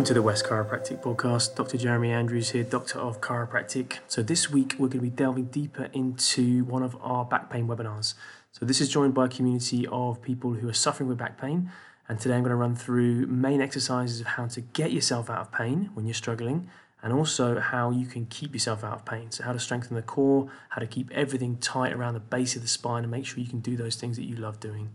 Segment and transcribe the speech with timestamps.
[0.00, 1.56] Welcome to the West Chiropractic Podcast.
[1.56, 1.76] Dr.
[1.76, 3.98] Jeremy Andrews here, Doctor of Chiropractic.
[4.08, 7.68] So, this week we're going to be delving deeper into one of our back pain
[7.68, 8.14] webinars.
[8.50, 11.70] So, this is joined by a community of people who are suffering with back pain.
[12.08, 15.40] And today I'm going to run through main exercises of how to get yourself out
[15.40, 16.70] of pain when you're struggling,
[17.02, 19.30] and also how you can keep yourself out of pain.
[19.30, 22.62] So, how to strengthen the core, how to keep everything tight around the base of
[22.62, 24.92] the spine, and make sure you can do those things that you love doing.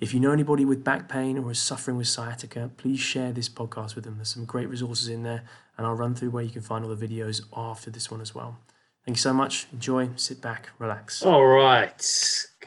[0.00, 3.48] If you know anybody with back pain or is suffering with sciatica, please share this
[3.48, 4.14] podcast with them.
[4.16, 5.42] There's some great resources in there,
[5.76, 8.32] and I'll run through where you can find all the videos after this one as
[8.32, 8.56] well.
[9.04, 9.66] Thank you so much.
[9.72, 11.24] Enjoy, sit back, relax.
[11.24, 12.00] All right.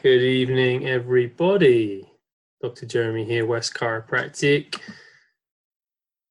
[0.02, 2.06] Good evening, everybody.
[2.60, 2.84] Dr.
[2.84, 4.78] Jeremy here, West Chiropractic.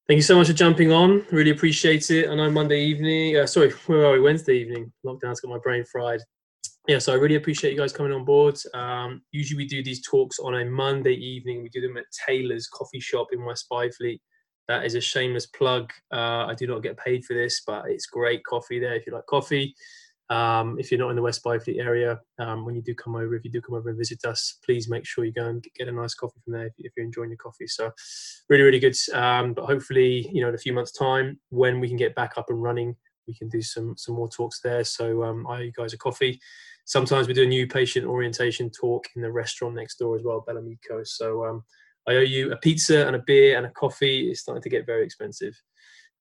[0.08, 1.25] Thank you so much for jumping on.
[1.31, 2.30] Really appreciate it.
[2.30, 4.19] I know Monday evening, uh, sorry, where are we?
[4.19, 4.91] Wednesday evening.
[5.03, 6.21] Lockdown's got my brain fried
[6.92, 8.59] yeah, so I really appreciate you guys coming on board.
[8.73, 11.64] Um, usually we do these talks on a Monday evening.
[11.64, 14.20] We do them at Taylor's Coffee Shop in West Byfleet.
[14.67, 15.89] That is a shameless plug.
[16.11, 19.14] Uh, I do not get paid for this, but it's great coffee there if you
[19.14, 19.73] like coffee.
[20.30, 23.36] Um, if you're not in the West Byfleet area, um, when you do come over,
[23.36, 25.88] if you do come over and visit us, please make sure you go and get
[25.88, 27.67] a nice coffee from there if, if you're enjoying your coffee.
[27.67, 27.89] So,
[28.50, 28.98] really, really good.
[29.14, 32.33] Um, but hopefully, you know, in a few months' time, when we can get back
[32.38, 34.83] up and running, we can do some some more talks there.
[34.83, 36.42] So, um, I owe you guys a coffee
[36.85, 40.43] sometimes we do a new patient orientation talk in the restaurant next door as well,
[40.47, 41.03] Bellamico.
[41.03, 41.63] So um,
[42.07, 44.29] I owe you a pizza and a beer and a coffee.
[44.29, 45.53] It's starting to get very expensive.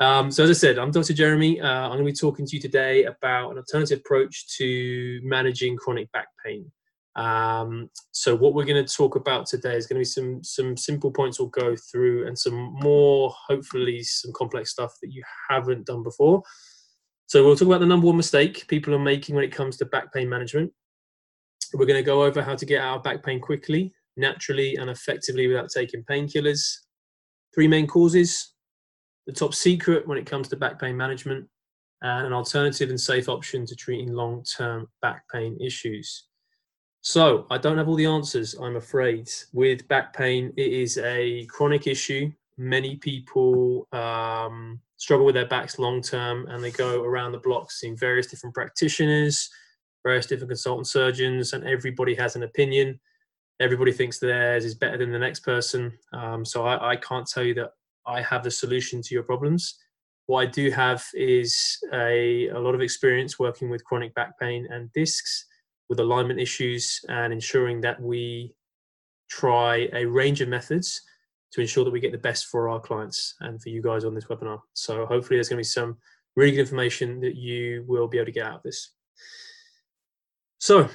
[0.00, 1.12] Um, so as I said, I'm Dr.
[1.12, 1.60] Jeremy.
[1.60, 5.76] Uh, I'm going to be talking to you today about an alternative approach to managing
[5.76, 6.70] chronic back pain.
[7.16, 10.76] Um, so what we're going to talk about today is going to be some some
[10.76, 15.86] simple points we'll go through and some more, hopefully, some complex stuff that you haven't
[15.86, 16.42] done before.
[17.30, 19.84] So we'll talk about the number one mistake people are making when it comes to
[19.84, 20.72] back pain management.
[21.72, 24.90] We're going to go over how to get out of back pain quickly, naturally, and
[24.90, 26.78] effectively without taking painkillers.
[27.54, 28.54] Three main causes,
[29.28, 31.46] the top secret when it comes to back pain management,
[32.02, 36.26] and an alternative and safe option to treating long term back pain issues.
[37.00, 39.30] So, I don't have all the answers, I'm afraid.
[39.52, 42.32] With back pain, it is a chronic issue.
[42.60, 47.72] Many people um, struggle with their backs long term and they go around the block
[47.72, 49.48] seeing various different practitioners,
[50.04, 53.00] various different consultant surgeons, and everybody has an opinion.
[53.60, 55.90] Everybody thinks theirs is better than the next person.
[56.12, 57.70] Um, so I, I can't tell you that
[58.06, 59.78] I have the solution to your problems.
[60.26, 64.68] What I do have is a, a lot of experience working with chronic back pain
[64.70, 65.46] and discs,
[65.88, 68.54] with alignment issues, and ensuring that we
[69.30, 71.00] try a range of methods
[71.52, 74.14] to ensure that we get the best for our clients and for you guys on
[74.14, 74.60] this webinar.
[74.72, 75.96] So hopefully there's going to be some
[76.36, 78.92] really good information that you will be able to get out of this.
[80.58, 80.88] So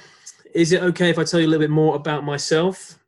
[0.54, 2.98] is it okay if I tell you a little bit more about myself?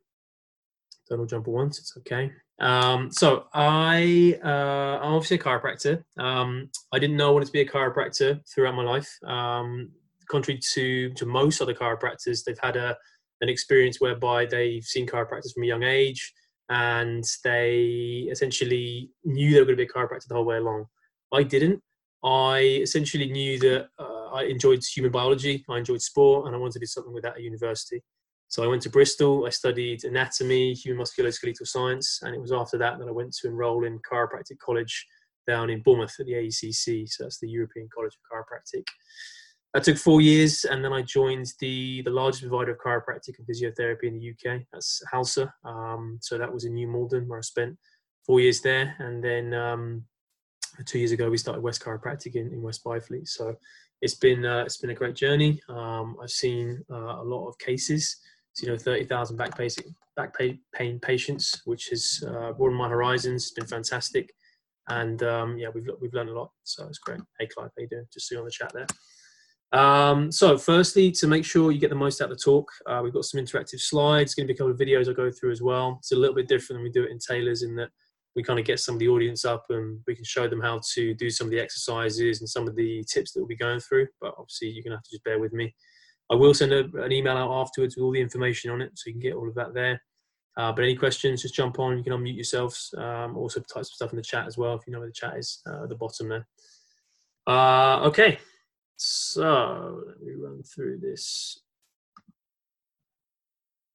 [1.09, 2.31] Donald jump at once, it's okay.
[2.59, 6.03] Um, so I, uh, I'm obviously a chiropractor.
[6.17, 9.09] Um, I didn't know I wanted to be a chiropractor throughout my life.
[9.25, 9.91] Um,
[10.29, 12.95] contrary to, to most other chiropractors, they've had a,
[13.41, 16.33] an experience whereby they've seen chiropractors from a young age
[16.69, 20.85] and they essentially knew they were going to be a chiropractor the whole way along.
[21.33, 21.81] I didn't.
[22.23, 26.73] I essentially knew that uh, I enjoyed human biology, I enjoyed sport, and I wanted
[26.73, 28.03] to do something with that at university.
[28.49, 32.77] So I went to Bristol, I studied anatomy, human musculoskeletal science, and it was after
[32.79, 35.05] that that I went to enroll in chiropractic college
[35.47, 38.85] down in Bournemouth at the AECC, so that's the European College of Chiropractic.
[39.73, 43.47] That took four years, and then I joined the the largest provider of chiropractic and
[43.47, 44.61] physiotherapy in the UK.
[44.73, 45.51] That's Halsa.
[45.63, 47.77] Um, so that was in New Malden, where I spent
[48.25, 50.05] four years there, and then um,
[50.85, 53.27] two years ago we started West Chiropractic in, in West Byfleet.
[53.27, 53.55] So
[54.01, 55.61] it's been uh, it's been a great journey.
[55.69, 58.17] Um, I've seen uh, a lot of cases.
[58.53, 59.69] So, you know, thirty thousand back pain
[60.15, 60.35] back
[60.73, 63.43] pain patients, which has uh, broadened my horizons.
[63.43, 64.33] It's been fantastic,
[64.87, 66.51] and um, yeah, we've we've learned a lot.
[66.63, 67.19] So it's great.
[67.39, 68.05] Hey, Clive, how you doing?
[68.11, 68.87] Just see you on the chat there.
[69.71, 73.01] Um, so, firstly, to make sure you get the most out of the talk, uh,
[73.03, 74.33] we've got some interactive slides.
[74.33, 75.97] Going to be a couple of videos I'll go through as well.
[75.99, 77.89] It's a little bit different than we do it in Taylor's in that
[78.35, 80.79] we kind of get some of the audience up and we can show them how
[80.93, 83.79] to do some of the exercises and some of the tips that we'll be going
[83.79, 84.07] through.
[84.21, 85.73] But obviously, you're going to have to just bear with me.
[86.31, 89.07] I will send a, an email out afterwards with all the information on it, so
[89.07, 90.01] you can get all of that there.
[90.57, 91.97] Uh, but any questions, just jump on.
[91.97, 92.93] You can unmute yourselves.
[92.97, 95.13] Um, also, type some stuff in the chat as well if you know where the
[95.13, 96.47] chat is uh, at the bottom there.
[97.47, 98.37] Uh, okay,
[99.01, 101.61] so let me run through this.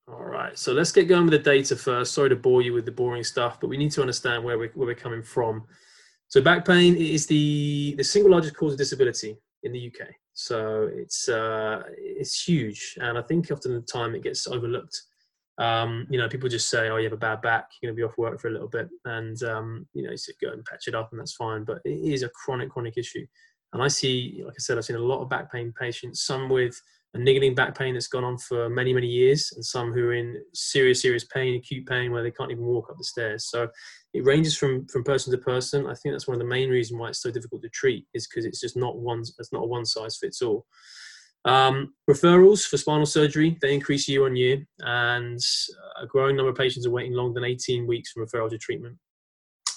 [0.08, 2.14] All right, so let's get going with the data first.
[2.14, 4.70] Sorry to bore you with the boring stuff, but we need to understand where we're,
[4.74, 5.64] where we're coming from.
[6.28, 10.08] So back pain is the, the single largest cause of disability in the UK.
[10.32, 12.96] So it's, uh, it's huge.
[13.00, 15.00] And I think often the time it gets overlooked.
[15.58, 17.70] Um, you know, people just say, "Oh, you have a bad back.
[17.80, 20.34] You're going to be off work for a little bit," and um, you know, you
[20.42, 21.62] go and patch it up, and that's fine.
[21.62, 23.24] But it is a chronic, chronic issue.
[23.74, 26.22] And I see, like I said, I've seen a lot of back pain patients.
[26.24, 26.80] Some with
[27.14, 30.14] a niggling back pain that's gone on for many, many years, and some who are
[30.14, 33.46] in serious, serious pain, acute pain, where they can't even walk up the stairs.
[33.46, 33.68] So
[34.14, 35.86] it ranges from from person to person.
[35.86, 38.28] I think that's one of the main reasons why it's so difficult to treat is
[38.28, 39.24] because it's just not one.
[39.38, 40.66] It's not a one size fits all.
[41.44, 45.40] Um, referrals for spinal surgery they increase year on year, and
[46.00, 48.96] a growing number of patients are waiting longer than 18 weeks for referral to treatment.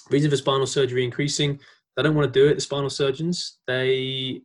[0.08, 1.58] Reason for spinal surgery increasing.
[1.98, 2.54] They don't want to do it.
[2.54, 4.40] The spinal surgeons they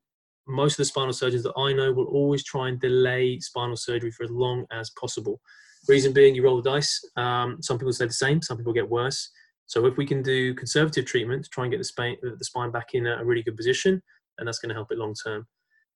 [0.48, 4.10] most of the spinal surgeons that I know will always try and delay spinal surgery
[4.12, 5.40] for as long as possible.
[5.88, 7.00] Reason being, you roll the dice.
[7.16, 9.30] Um, some people stay the same, some people get worse.
[9.68, 12.72] So if we can do conservative treatment to try and get the spine, the spine
[12.72, 14.02] back in a really good position,
[14.38, 15.46] then that's going to help it long term.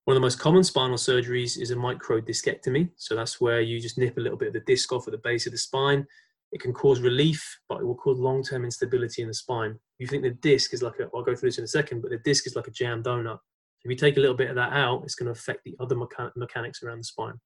[0.04, 2.90] One of the most common spinal surgeries is a microdiscectomy.
[2.96, 5.18] So that's where you just nip a little bit of the disc off at the
[5.18, 6.06] base of the spine.
[6.52, 9.78] It can cause relief, but it will cause long-term instability in the spine.
[9.98, 12.10] You think the disc is like a, I'll go through this in a second, but
[12.10, 13.38] the disc is like a jam donut.
[13.84, 15.96] If you take a little bit of that out, it's going to affect the other
[15.96, 17.40] mecha- mechanics around the spine.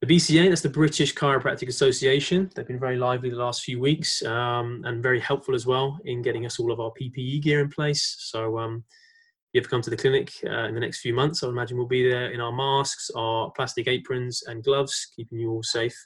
[0.00, 2.50] The BCA, that's the British Chiropractic Association.
[2.54, 6.20] They've been very lively the last few weeks um, and very helpful as well in
[6.20, 8.16] getting us all of our PPE gear in place.
[8.18, 11.42] So, um, if you ever come to the clinic uh, in the next few months,
[11.42, 15.50] I imagine we'll be there in our masks, our plastic aprons, and gloves, keeping you
[15.50, 15.96] all safe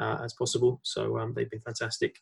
[0.00, 0.80] uh, as possible.
[0.82, 2.16] So, um, they've been fantastic.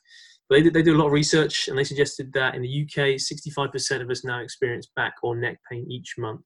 [0.53, 4.01] They, they do a lot of research and they suggested that in the UK, 65%
[4.01, 6.43] of us now experience back or neck pain each month.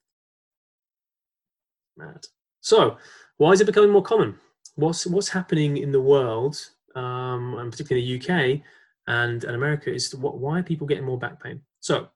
[1.96, 2.24] Mad.
[2.60, 2.98] So,
[3.38, 4.38] why is it becoming more common?
[4.74, 6.58] What's what's happening in the world,
[6.94, 8.60] um, and particularly in the UK
[9.06, 11.62] and, and America, is what, why are people getting more back pain?
[11.80, 12.08] So,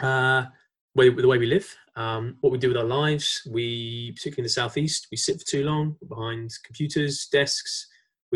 [0.00, 0.46] uh,
[0.96, 4.44] way, the way we live, um, what we do with our lives, we particularly in
[4.44, 7.86] the southeast, we sit for too long behind computers, desks,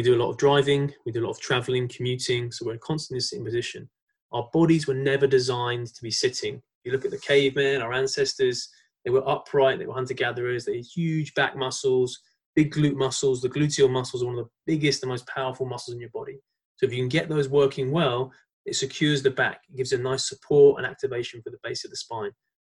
[0.01, 2.79] we do a lot of driving, we do a lot of traveling, commuting, so we're
[2.79, 3.87] constantly sitting position.
[4.33, 6.63] Our bodies were never designed to be sitting.
[6.85, 8.67] You look at the cavemen, our ancestors,
[9.05, 12.19] they were upright, they were hunter gatherers, they had huge back muscles,
[12.57, 13.43] big glute muscles.
[13.43, 16.39] The gluteal muscles are one of the biggest and most powerful muscles in your body.
[16.77, 18.33] So if you can get those working well,
[18.65, 19.61] it secures the back.
[19.69, 22.31] It gives a nice support and activation for the base of the spine.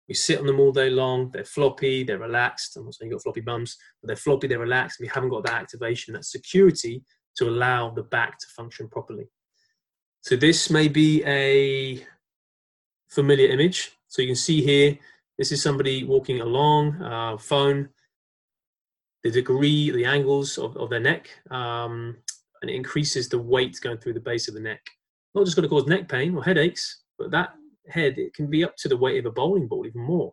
[0.08, 1.30] We sit on them all day long.
[1.30, 2.78] They're floppy, they're relaxed.
[2.78, 4.98] I'm not saying you've got floppy bums, but they're floppy, they're relaxed.
[4.98, 7.02] We haven't got that activation, that security
[7.38, 9.28] to allow the back to function properly.
[10.22, 12.04] So this may be a
[13.08, 13.92] familiar image.
[14.08, 14.98] So you can see here,
[15.38, 17.88] this is somebody walking along, uh, phone,
[19.22, 22.16] the degree, the angles of, of their neck, um,
[22.60, 24.80] and it increases the weight going through the base of the neck.
[25.34, 27.54] Not just going to cause neck pain or headaches, but that
[27.88, 30.32] head, it can be up to the weight of a bowling ball, even more.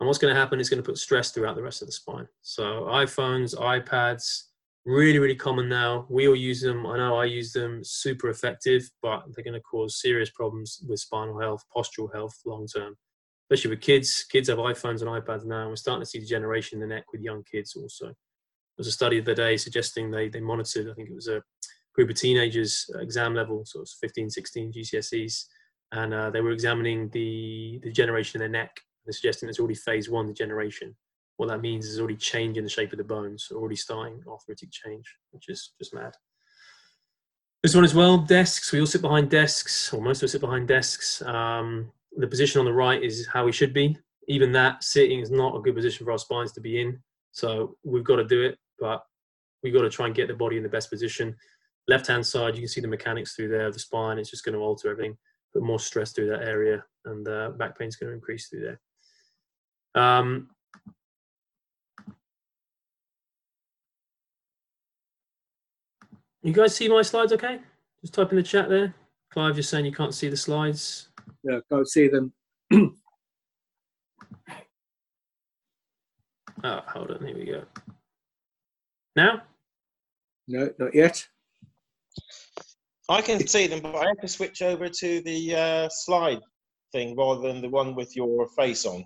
[0.00, 1.92] And what's going to happen is going to put stress throughout the rest of the
[1.92, 2.28] spine.
[2.42, 4.44] So iPhones, iPads,
[4.88, 6.06] really, really common now.
[6.08, 6.86] We all use them.
[6.86, 10.98] I know I use them, super effective, but they're going to cause serious problems with
[10.98, 12.96] spinal health, postural health long term,
[13.44, 14.24] especially with kids.
[14.30, 15.60] Kids have iPhones and iPads now.
[15.60, 18.06] And we're starting to see degeneration in the neck with young kids also.
[18.06, 18.14] There
[18.78, 21.42] was a study of the day suggesting they, they monitored, I think it was a
[21.94, 25.44] group of teenagers, exam level, sort of 15, 16 GCSEs,
[25.92, 28.80] and uh, they were examining the, the degeneration in their neck.
[29.04, 30.96] They're suggesting it's already phase one degeneration
[31.38, 35.06] what that means is already changing the shape of the bones, already starting arthritic change,
[35.30, 36.12] which is just mad.
[37.62, 38.72] This one as well, desks.
[38.72, 41.22] We all sit behind desks, or most of us sit behind desks.
[41.22, 43.96] Um, the position on the right is how we should be.
[44.26, 47.00] Even that sitting is not a good position for our spines to be in.
[47.30, 49.04] So we've got to do it, but
[49.62, 51.36] we've got to try and get the body in the best position.
[51.86, 54.18] Left hand side, you can see the mechanics through there the spine.
[54.18, 55.16] It's just going to alter everything,
[55.52, 58.62] put more stress through that area, and uh, back pain is going to increase through
[58.62, 58.80] there.
[60.02, 60.50] Um,
[66.42, 67.58] You guys see my slides okay?
[68.00, 68.94] Just type in the chat there.
[69.30, 71.08] Clive just saying you can't see the slides.
[71.42, 72.32] Yeah, can't see them.
[72.72, 72.90] oh,
[76.86, 77.26] hold on.
[77.26, 77.64] Here we go.
[79.16, 79.42] Now?
[80.46, 81.26] No, not yet.
[83.08, 86.40] I can see them, but I have to switch over to the uh, slide
[86.92, 89.04] thing rather than the one with your face on.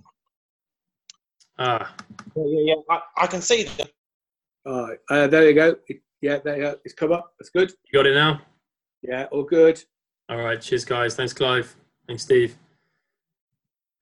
[1.59, 1.95] Ah.
[2.37, 2.75] Yeah, yeah, yeah.
[2.91, 3.87] I, I can see them.
[4.67, 5.77] All right, uh, there you go.
[6.23, 6.77] Yeah, there you go.
[6.85, 7.35] It's come up.
[7.39, 7.73] That's good.
[7.85, 8.41] You got it now?
[9.03, 9.83] Yeah, all good.
[10.29, 10.61] All right.
[10.61, 11.17] Cheers, guys.
[11.17, 11.75] Thanks, Clive.
[12.07, 12.57] Thanks, Steve.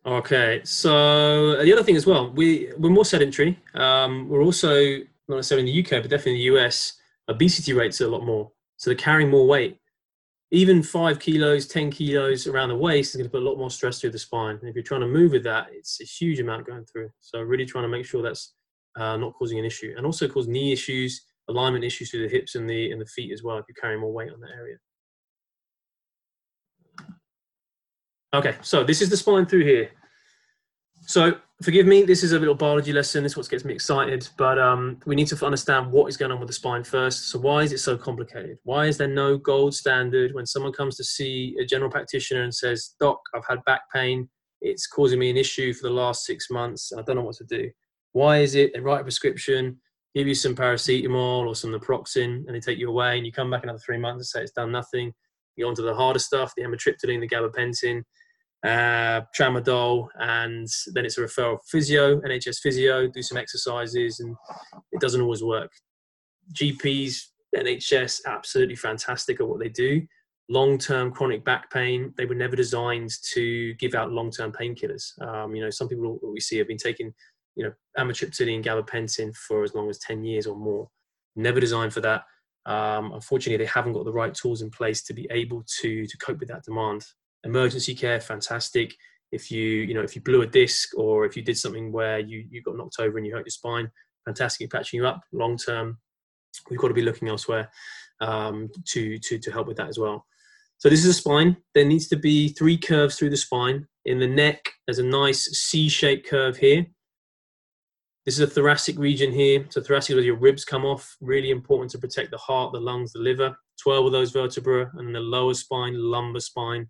[0.05, 0.61] Okay.
[0.63, 3.59] So uh, the other thing as well, we we're more sedentary.
[3.75, 4.99] Um, we're also
[5.29, 6.99] not necessarily in the UK, but definitely in the US,
[7.29, 8.53] obesity rates are a lot more.
[8.77, 9.79] So they're carrying more weight.
[10.51, 13.71] Even five kilos, ten kilos around the waist is going to put a lot more
[13.71, 14.59] stress through the spine.
[14.61, 17.11] And if you're trying to move with that, it's a huge amount going through.
[17.21, 18.53] So really trying to make sure that's
[18.97, 22.55] uh, not causing an issue, and also cause knee issues alignment issues through the hips
[22.55, 24.77] and the and the feet as well if you're carrying more weight on that area.
[28.33, 29.91] Okay, so this is the spine through here.
[31.07, 33.23] So forgive me, this is a little biology lesson.
[33.23, 36.31] This is what gets me excited, but um, we need to understand what is going
[36.31, 37.31] on with the spine first.
[37.31, 38.59] So why is it so complicated?
[38.63, 42.55] Why is there no gold standard when someone comes to see a general practitioner and
[42.55, 44.29] says, "Doc, I've had back pain.
[44.61, 46.93] It's causing me an issue for the last six months.
[46.97, 47.71] I don't know what to do."
[48.13, 49.81] Why is it they write a prescription,
[50.15, 53.51] give you some paracetamol or some naproxen, and they take you away, and you come
[53.51, 55.13] back another three months and say it's done nothing.
[55.57, 58.03] You go on to the harder stuff, the amitriptyline, the gabapentin
[58.65, 64.37] uh, tramadol, and then it's a referral physio, NHS physio, do some exercises, and
[64.93, 65.71] it doesn't always work.
[66.53, 67.23] GPs,
[67.57, 70.03] NHS, absolutely fantastic at what they do.
[70.49, 75.21] Long term chronic back pain, they were never designed to give out long term painkillers.
[75.23, 77.15] Um, you know, some people we see have been taking,
[77.61, 80.89] you know, amitriptyline and gabapentin for as long as 10 years or more.
[81.37, 82.25] Never designed for that.
[82.67, 86.19] Um, unfortunately, they haven't got the right tools in place to be able to to
[86.19, 87.05] cope with that demand
[87.45, 88.95] emergency care, fantastic.
[89.33, 92.19] If you, you know, if you blew a disc or if you did something where
[92.19, 93.91] you, you got knocked over and you hurt your spine,
[94.25, 95.23] fantastic patching you up.
[95.33, 95.99] Long term,
[96.69, 97.71] we've got to be looking elsewhere
[98.21, 100.27] um, to, to, to help with that as well.
[100.79, 101.57] So this is a spine.
[101.75, 103.87] There needs to be three curves through the spine.
[104.07, 106.87] In the neck, there's a nice C-shaped curve here.
[108.27, 109.65] This is a thoracic region here.
[109.71, 111.17] So thoracic is where your ribs come off.
[111.21, 113.57] Really important to protect the heart, the lungs, the liver.
[113.83, 116.87] 12 of those vertebrae, and the lower spine, lumbar spine,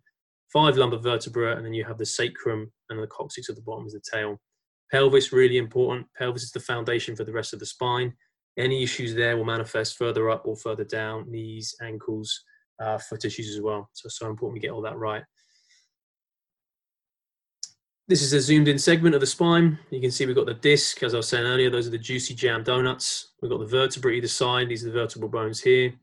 [0.52, 3.87] five lumbar vertebrae, and then you have the sacrum and the coccyx at the bottom
[3.87, 4.40] is the tail.
[4.90, 6.06] Pelvis, really important.
[6.18, 8.12] Pelvis is the foundation for the rest of the spine.
[8.58, 12.42] Any issues there will manifest further up or further down, knees, ankles,
[12.82, 13.88] uh, foot issues as well.
[13.92, 15.22] So, so important we get all that right.
[18.10, 19.78] This is a zoomed in segment of the spine.
[19.90, 21.96] You can see we've got the disc, as I was saying earlier, those are the
[21.98, 23.34] juicy jam donuts.
[23.40, 25.94] We've got the vertebrae either side, these are the vertebral bones here.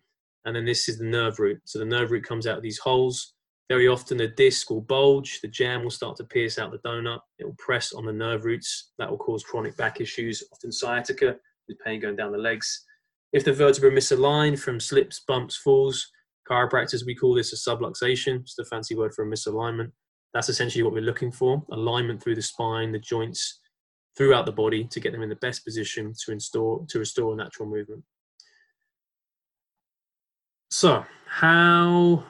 [0.46, 1.60] And then this is the nerve root.
[1.66, 3.34] So the nerve root comes out of these holes.
[3.68, 7.20] Very often the disc will bulge, the jam will start to pierce out the donut,
[7.40, 8.94] it will press on the nerve roots.
[9.00, 11.36] That will cause chronic back issues, often sciatica,
[11.68, 12.86] with pain going down the legs.
[13.34, 16.10] If the vertebra misaligned from slips, bumps, falls,
[16.50, 18.40] chiropractors, we call this a subluxation.
[18.40, 19.92] It's the fancy word for a misalignment.
[20.38, 23.60] That's essentially what we're looking for alignment through the spine, the joints,
[24.16, 27.68] throughout the body to get them in the best position to, install, to restore natural
[27.68, 28.04] movement.
[30.70, 32.24] So, how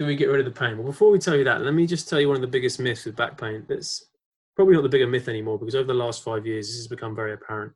[0.00, 0.78] do we get rid of the pain?
[0.78, 2.80] Well, before we tell you that, let me just tell you one of the biggest
[2.80, 3.64] myths with back pain.
[3.68, 4.04] That's
[4.56, 7.14] probably not the bigger myth anymore because over the last five years, this has become
[7.14, 7.72] very apparent.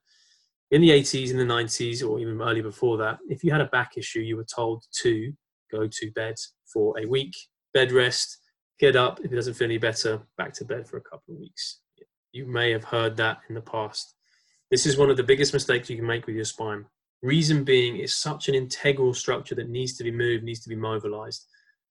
[0.73, 3.66] In the 80s, in the 90s, or even earlier before that, if you had a
[3.66, 5.32] back issue, you were told to
[5.70, 6.35] go to bed
[6.66, 7.37] for a week,
[7.73, 8.38] bed rest,
[8.78, 9.20] get up.
[9.23, 11.80] If it doesn't feel any better, back to bed for a couple of weeks.
[12.32, 14.14] You may have heard that in the past.
[14.70, 16.85] This is one of the biggest mistakes you can make with your spine.
[17.23, 20.76] Reason being, it's such an integral structure that needs to be moved, needs to be
[20.76, 21.47] mobilized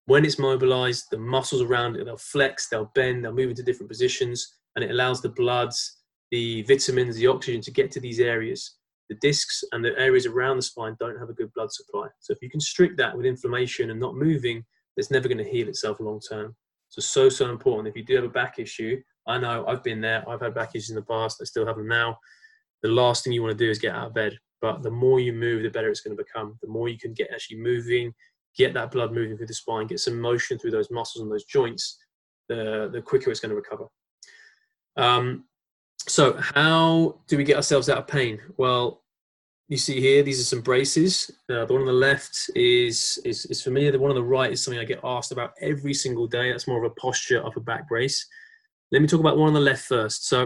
[0.08, 3.89] when it's mobilized, the muscles around it, they'll flex, they'll bend, they'll move into different
[3.89, 5.98] positions, and it allows the bloods,
[6.32, 8.77] the vitamins, the oxygen to get to these areas.
[9.10, 12.08] The discs and the areas around the spine don't have a good blood supply.
[12.20, 14.63] So if you constrict that with inflammation and not moving,
[14.96, 16.56] it's never going to heal itself long term.
[16.89, 17.88] So, so, so important.
[17.88, 20.27] If you do have a back issue, I know I've been there.
[20.27, 21.39] I've had back issues in the past.
[21.41, 22.17] I still have them now.
[22.82, 24.38] The last thing you want to do is get out of bed.
[24.62, 26.58] But the more you move, the better it's going to become.
[26.62, 28.13] The more you can get actually moving,
[28.58, 31.46] get that blood moving through the spine, get some motion through those muscles and those
[31.46, 31.98] joints,
[32.50, 33.86] the, the quicker it's going to recover.
[34.96, 35.46] Um,
[36.08, 38.39] so, how do we get ourselves out of pain?
[38.56, 39.03] Well,
[39.67, 41.29] you see here, these are some braces.
[41.50, 43.91] Uh, the one on the left is, is, is familiar.
[43.91, 46.51] The one on the right is something I get asked about every single day.
[46.51, 48.25] That's more of a posture upper back brace.
[48.91, 50.27] Let me talk about one on the left first.
[50.27, 50.45] So,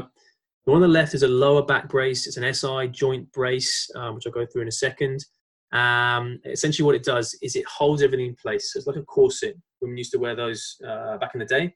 [0.65, 2.27] the one on the left is a lower back brace.
[2.27, 5.23] It's an SI joint brace, um, which I'll go through in a second.
[5.71, 8.73] Um, essentially, what it does is it holds everything in place.
[8.73, 9.55] So it's like a corset.
[9.81, 11.75] Women used to wear those uh, back in the day.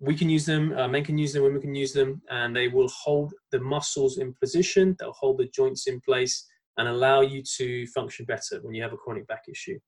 [0.00, 2.68] We can use them, uh, men can use them, women can use them, and they
[2.68, 6.44] will hold the muscles in position, they'll hold the joints in place,
[6.76, 9.78] and allow you to function better when you have a chronic back issue.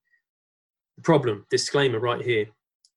[0.97, 2.47] The problem, disclaimer right here,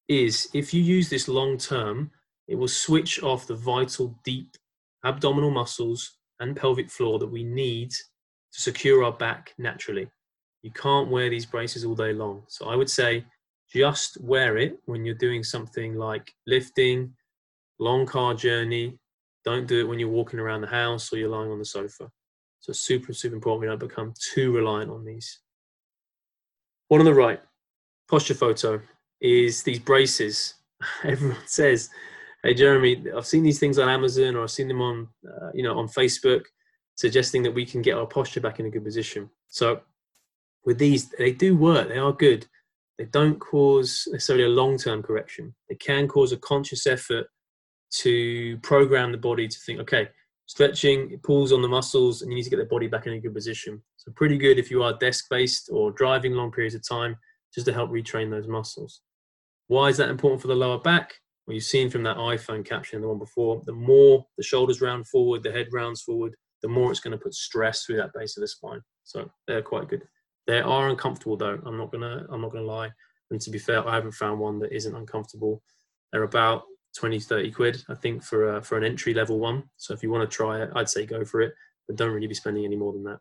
[0.08, 2.10] is if you use this long term,
[2.48, 4.56] it will switch off the vital deep
[5.04, 10.10] abdominal muscles and pelvic floor that we need to secure our back naturally.
[10.62, 12.42] You can't wear these braces all day long.
[12.48, 13.24] So I would say
[13.72, 17.14] just wear it when you're doing something like lifting,
[17.78, 18.98] long car journey.
[19.44, 22.10] Don't do it when you're walking around the house or you're lying on the sofa.
[22.60, 25.40] So super, super important we don't become too reliant on these.
[26.88, 27.40] One on the right,
[28.08, 28.80] posture photo,
[29.20, 30.54] is these braces.
[31.04, 31.88] Everyone says,
[32.42, 35.62] "Hey Jeremy, I've seen these things on Amazon or I've seen them on, uh, you
[35.62, 36.42] know, on Facebook,
[36.96, 39.80] suggesting that we can get our posture back in a good position." So
[40.64, 41.88] with these, they do work.
[41.88, 42.46] They are good.
[42.98, 45.54] They don't cause necessarily a long-term correction.
[45.70, 47.28] They can cause a conscious effort
[47.92, 50.10] to program the body to think, okay,
[50.50, 53.12] stretching it pulls on the muscles, and you need to get the body back in
[53.12, 53.80] a good position.
[53.98, 57.16] So pretty good if you are desk-based or driving long periods of time,
[57.54, 59.02] just to help retrain those muscles.
[59.68, 61.14] Why is that important for the lower back?
[61.46, 65.06] Well, you've seen from that iPhone caption, the one before, the more the shoulders round
[65.06, 68.36] forward, the head rounds forward, the more it's going to put stress through that base
[68.36, 68.80] of the spine.
[69.04, 70.02] So they're quite good.
[70.48, 71.60] They are uncomfortable though.
[71.64, 72.90] I'm not gonna I'm not gonna lie.
[73.30, 75.62] And to be fair, I haven't found one that isn't uncomfortable.
[76.12, 76.64] They're about
[76.98, 79.64] 20, 30 quid, I think, for a, for an entry level one.
[79.76, 81.54] So if you want to try it, I'd say go for it,
[81.86, 83.18] but don't really be spending any more than that.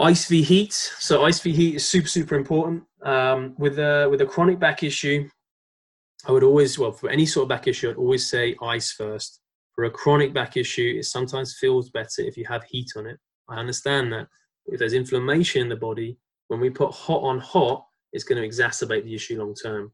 [0.00, 0.72] Ice v heat.
[0.72, 2.82] So ice v heat is super super important.
[3.02, 5.28] Um, with a with a chronic back issue,
[6.26, 9.40] I would always well for any sort of back issue, I'd always say ice first.
[9.74, 13.18] For a chronic back issue, it sometimes feels better if you have heat on it.
[13.48, 14.28] I understand that.
[14.66, 16.16] If there's inflammation in the body,
[16.48, 19.92] when we put hot on hot, it's going to exacerbate the issue long term.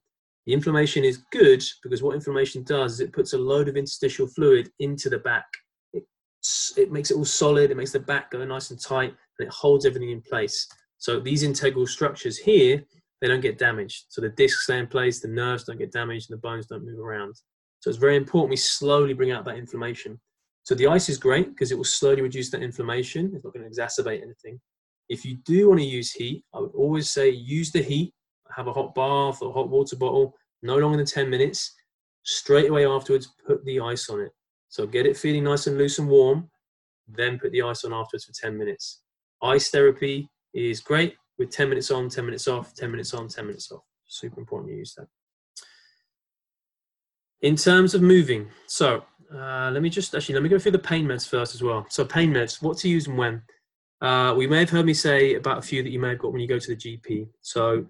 [0.51, 4.27] The inflammation is good because what inflammation does is it puts a load of interstitial
[4.27, 5.47] fluid into the back.
[5.93, 6.03] It,
[6.77, 9.55] it makes it all solid, it makes the back go nice and tight, and it
[9.55, 10.67] holds everything in place.
[10.99, 12.83] So these integral structures here,
[13.21, 14.07] they don't get damaged.
[14.09, 16.85] So the discs stay in place, the nerves don't get damaged, and the bones don't
[16.85, 17.37] move around.
[17.79, 20.19] So it's very important we slowly bring out that inflammation.
[20.65, 23.31] So the ice is great because it will slowly reduce that inflammation.
[23.37, 24.61] It's not going to exacerbate anything.
[25.09, 28.13] If you do want to use heat, I would always say use the heat
[28.55, 31.75] have a hot bath or hot water bottle, no longer than 10 minutes.
[32.23, 34.33] Straight away afterwards, put the ice on it.
[34.69, 36.49] So get it feeling nice and loose and warm,
[37.09, 39.03] then put the ice on afterwards for 10 minutes.
[39.43, 43.47] Ice therapy is great with 10 minutes on, 10 minutes off, 10 minutes on, 10
[43.47, 43.83] minutes off.
[44.07, 45.07] Super important to use that.
[47.43, 49.03] In terms of moving, so
[49.35, 51.87] uh, let me just actually let me go through the pain meds first as well.
[51.89, 53.43] So pain meds, what to use and when.
[54.01, 56.33] Uh, we may have heard me say about a few that you may have got
[56.33, 57.29] when you go to the GP.
[57.41, 57.87] So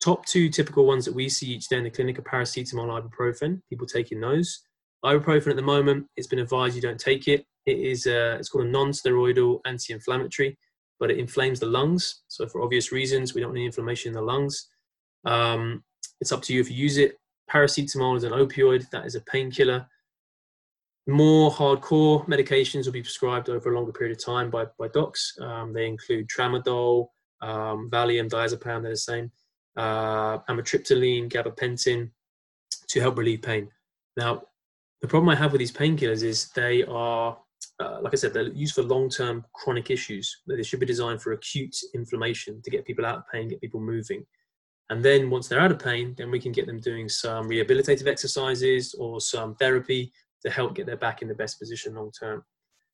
[0.00, 3.10] Top two typical ones that we see each day in the clinic are paracetamol and
[3.10, 3.60] ibuprofen.
[3.70, 4.60] People taking those.
[5.04, 7.44] Ibuprofen at the moment, it's been advised you don't take it.
[7.64, 10.56] It is uh, it's called a non-steroidal anti-inflammatory,
[11.00, 12.22] but it inflames the lungs.
[12.28, 14.68] So for obvious reasons, we don't need inflammation in the lungs.
[15.24, 15.82] Um,
[16.20, 17.16] it's up to you if you use it.
[17.50, 18.88] Paracetamol is an opioid.
[18.90, 19.86] That is a painkiller.
[21.08, 25.36] More hardcore medications will be prescribed over a longer period of time by, by docs.
[25.40, 27.08] Um, they include tramadol,
[27.42, 29.30] um, Valium, diazepam, they're the same
[29.76, 32.10] uh, amitriptyline, gabapentin
[32.88, 33.68] to help relieve pain.
[34.16, 34.42] Now,
[35.02, 37.38] the problem I have with these painkillers is they are,
[37.80, 40.42] uh, like I said, they're used for long-term chronic issues.
[40.46, 43.80] They should be designed for acute inflammation to get people out of pain, get people
[43.80, 44.24] moving.
[44.88, 48.06] And then once they're out of pain, then we can get them doing some rehabilitative
[48.06, 50.12] exercises or some therapy
[50.42, 52.44] to help get their back in the best position long term.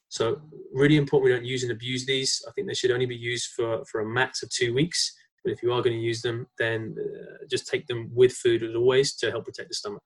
[0.09, 0.41] So
[0.73, 2.43] really important we don't use and abuse these.
[2.49, 5.53] I think they should only be used for, for a max of two weeks but
[5.53, 8.75] if you are going to use them, then uh, just take them with food as
[8.75, 10.03] always to help protect the stomach.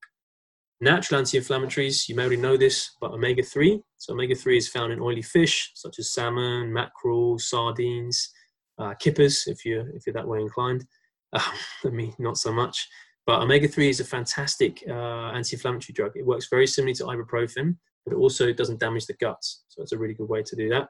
[0.81, 3.81] Natural anti-inflammatories, you may already know this, but omega-3.
[3.97, 8.31] So omega-3 is found in oily fish such as salmon, mackerel, sardines,
[8.79, 10.85] uh, kippers, if you're if you're that way inclined.
[11.33, 11.51] Uh,
[11.85, 12.87] I mean, not so much.
[13.27, 16.13] But omega-3 is a fantastic uh, anti-inflammatory drug.
[16.15, 19.65] It works very similarly to ibuprofen, but it also doesn't damage the guts.
[19.69, 20.89] So it's a really good way to do that.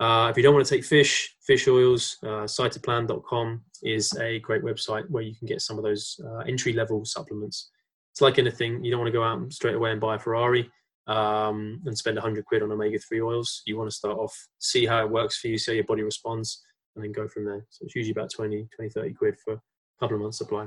[0.00, 4.62] Uh, if you don't want to take fish, fish oils, uh, cytoplan.com is a great
[4.62, 7.70] website where you can get some of those uh, entry level supplements.
[8.12, 10.70] It's like anything, you don't want to go out straight away and buy a Ferrari
[11.06, 13.62] um, and spend 100 quid on omega 3 oils.
[13.66, 16.02] You want to start off, see how it works for you, see how your body
[16.02, 16.62] responds,
[16.96, 17.66] and then go from there.
[17.68, 19.60] So it's usually about 20, 20 30 quid for a
[20.00, 20.66] couple of months' supply.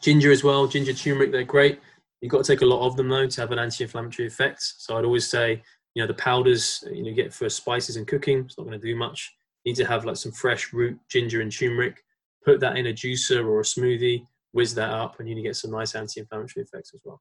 [0.00, 1.80] Ginger as well, ginger, turmeric, they're great.
[2.20, 4.62] You've got to take a lot of them though to have an anti inflammatory effect.
[4.78, 5.62] So I'd always say,
[5.94, 8.78] you know the powders you know you get for spices and cooking it's not going
[8.78, 9.34] to do much.
[9.64, 12.04] You need to have like some fresh root ginger and turmeric.
[12.44, 15.70] Put that in a juicer or a smoothie whiz that up and you get some
[15.70, 17.20] nice anti-inflammatory effects as well.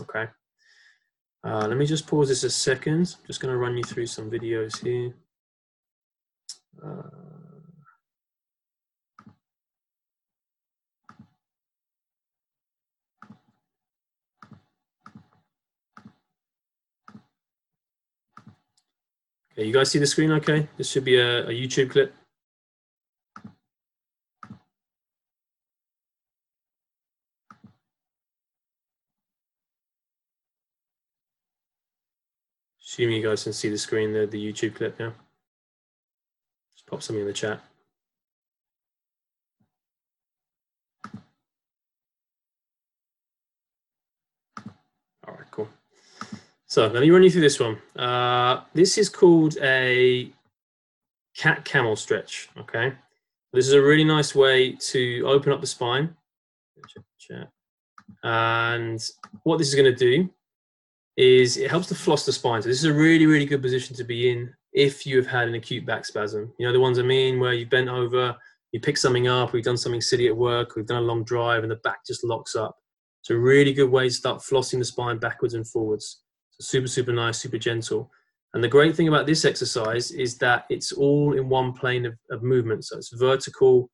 [0.00, 0.26] Okay.
[1.44, 3.16] Uh, let me just pause this a second.
[3.18, 5.12] I'm just going to run you through some videos here.
[6.84, 7.31] Uh,
[19.52, 20.66] Okay, you guys see the screen okay?
[20.78, 22.14] This should be a, a YouTube clip.
[32.80, 35.12] Assuming you guys can see the screen, the, the YouTube clip now.
[36.72, 37.60] Just pop something in the chat.
[45.26, 45.68] All right, cool.
[46.72, 47.76] So let me run you through this one.
[47.96, 50.32] Uh, this is called a
[51.36, 52.48] cat camel stretch.
[52.56, 52.94] Okay.
[53.52, 56.16] This is a really nice way to open up the spine.
[58.22, 58.98] And
[59.42, 60.30] what this is going to do
[61.18, 62.62] is it helps to floss the spine.
[62.62, 65.48] So this is a really, really good position to be in if you have had
[65.48, 66.54] an acute back spasm.
[66.58, 68.34] You know, the ones I mean where you've bent over,
[68.72, 71.64] you pick something up, we've done something silly at work, we've done a long drive
[71.64, 72.74] and the back just locks up.
[73.20, 76.21] It's a really good way to start flossing the spine backwards and forwards.
[76.62, 78.10] Super, super nice, super gentle.
[78.54, 82.14] And the great thing about this exercise is that it's all in one plane of,
[82.30, 82.84] of movement.
[82.84, 83.90] So it's vertical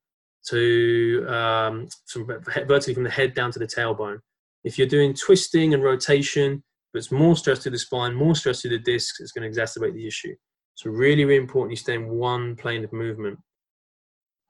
[0.49, 4.19] to um, from vertically from the head down to the tailbone.
[4.65, 8.63] If you're doing twisting and rotation, but it's more stress to the spine, more stress
[8.63, 10.35] to the discs, it's going to exacerbate the issue.
[10.75, 13.39] So really, really important you stay in one plane of movement.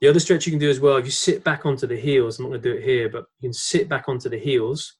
[0.01, 2.39] The other stretch you can do as well, if you sit back onto the heels,
[2.39, 4.97] I'm not going to do it here, but you can sit back onto the heels.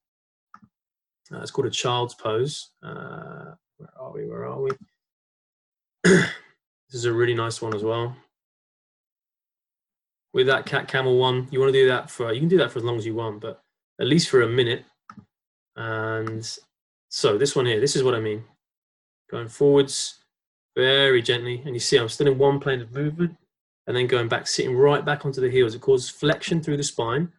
[1.33, 2.71] Uh, it's called a child's pose.
[2.83, 4.27] Uh, where are we?
[4.27, 4.71] Where are we?
[6.05, 6.31] this
[6.93, 8.17] is a really nice one as well.
[10.33, 12.71] With that cat camel one, you want to do that for, you can do that
[12.71, 13.63] for as long as you want, but
[14.01, 14.85] at least for a minute.
[15.77, 16.49] And
[17.09, 18.45] so this one here, this is what I mean.
[19.31, 20.19] Going forwards
[20.77, 23.37] very gently, and you see I'm still in one plane of movement,
[23.87, 25.75] and then going back, sitting right back onto the heels.
[25.75, 27.33] It causes flexion through the spine,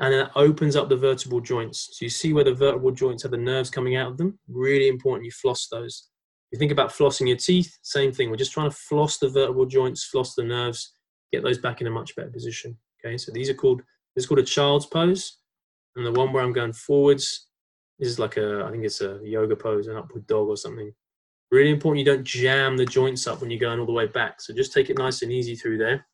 [0.00, 1.90] and then it opens up the vertebral joints.
[1.92, 4.38] So you see where the vertebral joints have the nerves coming out of them.
[4.48, 6.08] Really important you floss those.
[6.50, 8.30] You think about flossing your teeth, same thing.
[8.30, 10.94] We're just trying to floss the vertebral joints, floss the nerves,
[11.32, 12.76] get those back in a much better position.
[13.04, 13.82] Okay, so these are called
[14.16, 15.38] this is called a child's pose,
[15.94, 17.46] and the one where I'm going forwards
[18.00, 20.90] this is like a, I think it's a yoga pose, an upward dog or something.
[21.50, 24.40] Really important you don't jam the joints up when you're going all the way back.
[24.40, 26.06] So just take it nice and easy through there.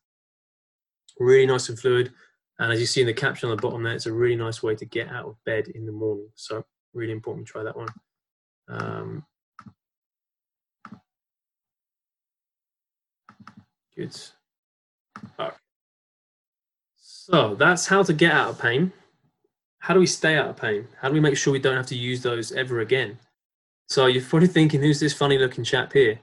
[1.19, 2.11] Really nice and fluid.
[2.59, 4.63] And as you see in the caption on the bottom there, it's a really nice
[4.63, 6.29] way to get out of bed in the morning.
[6.35, 7.89] So really important to try that one.
[8.67, 9.25] Um,
[13.95, 14.17] good.
[16.95, 18.91] So that's how to get out of pain
[19.87, 20.85] how do we stay out of pain?
[20.99, 23.17] How do we make sure we don't have to use those ever again?
[23.87, 26.19] So you're probably thinking, who's this funny looking chap here?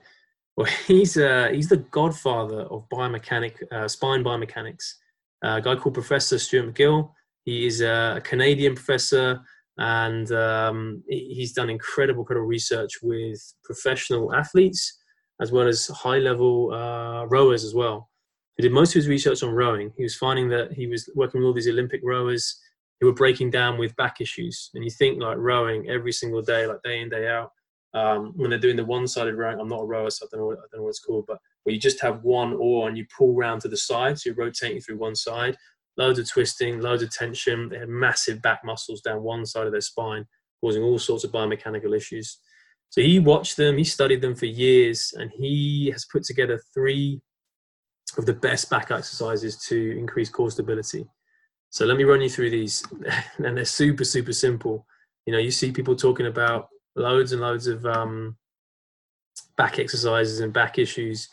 [0.54, 4.96] Well, he's uh, he's the godfather of biomechanic uh, spine biomechanics.
[5.44, 7.11] A guy called Professor Stuart McGill.
[7.44, 9.40] He is a Canadian professor,
[9.76, 14.98] and um, he's done incredible, incredible research with professional athletes
[15.42, 18.09] as well as high-level uh, rowers as well.
[18.57, 19.92] He did most of his research on rowing.
[19.96, 22.59] He was finding that he was working with all these Olympic rowers
[23.00, 24.70] who were breaking down with back issues.
[24.74, 27.50] And you think like rowing every single day, like day in, day out.
[27.94, 30.46] Um, when they're doing the one-sided rowing, I'm not a rower, so I don't know
[30.48, 32.98] what, I don't know what it's called, but where you just have one oar and
[32.98, 35.57] you pull round to the side, so you're rotating through one side.
[35.96, 37.68] Loads of twisting, loads of tension.
[37.68, 40.26] They have massive back muscles down one side of their spine,
[40.61, 42.40] causing all sorts of biomechanical issues.
[42.90, 47.20] So he watched them, he studied them for years, and he has put together three
[48.18, 51.07] of the best back exercises to increase core stability.
[51.70, 52.85] So let me run you through these,
[53.38, 54.87] and they're super, super simple.
[55.26, 58.37] You know, you see people talking about loads and loads of um,
[59.57, 61.28] back exercises and back issues,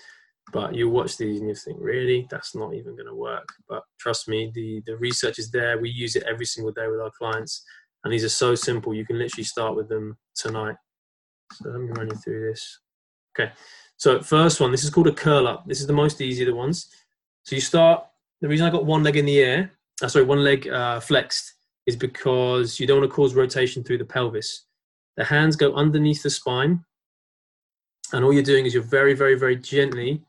[0.51, 3.47] but you watch these and you think, really, that's not even going to work.
[3.69, 5.79] But trust me, the the research is there.
[5.79, 7.63] We use it every single day with our clients,
[8.03, 8.93] and these are so simple.
[8.93, 10.75] You can literally start with them tonight.
[11.53, 12.79] So let me run you through this.
[13.37, 13.51] Okay.
[13.97, 15.67] So first one, this is called a curl up.
[15.67, 16.89] This is the most easy of the ones.
[17.43, 18.05] So you start.
[18.41, 19.71] The reason I got one leg in the air
[20.01, 21.53] uh, sorry, one leg uh, flexed
[21.85, 24.65] is because you don't want to cause rotation through the pelvis.
[25.17, 26.83] The hands go underneath the spine,
[28.13, 30.21] and all you're doing is you're very, very, very gently.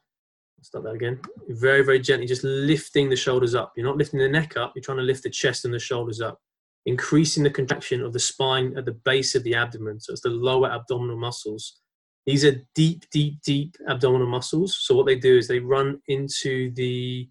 [0.62, 1.21] Start that again.
[1.49, 3.73] Very, very gently, just lifting the shoulders up.
[3.77, 4.73] You're not lifting the neck up.
[4.75, 6.38] You're trying to lift the chest and the shoulders up,
[6.87, 9.99] increasing the contraction of the spine at the base of the abdomen.
[9.99, 11.81] So it's the lower abdominal muscles.
[12.27, 14.79] These are deep, deep, deep abdominal muscles.
[14.81, 17.29] So what they do is they run into the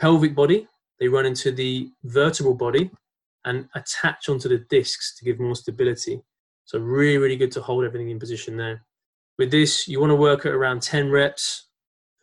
[0.00, 0.66] pelvic body
[0.98, 2.90] they run into the vertebral body
[3.44, 6.20] and attach onto the discs to give more stability.
[6.66, 8.84] So really, really good to hold everything in position there.
[9.38, 11.68] With this, you want to work at around 10 reps,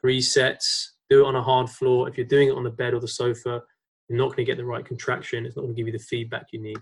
[0.01, 2.09] three sets, do it on a hard floor.
[2.09, 3.61] If you're doing it on the bed or the sofa,
[4.09, 5.45] you're not going to get the right contraction.
[5.45, 6.77] It's not going to give you the feedback you need.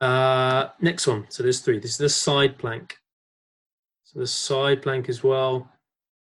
[0.00, 1.26] Uh, next one.
[1.28, 1.78] So there's three.
[1.78, 2.96] This is the side plank.
[4.04, 5.68] So the side plank as well.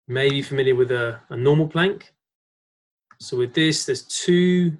[0.06, 2.12] Maybe familiar with a, a normal plank.
[3.18, 4.76] So with this, there's two,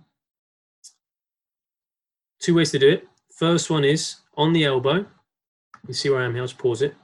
[2.40, 3.07] two ways to do it.
[3.38, 5.07] First one is on the elbow.
[5.87, 6.96] You see where I am here, I'll just pause it.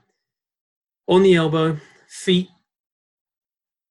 [1.07, 1.77] On the elbow,
[2.09, 2.49] feet,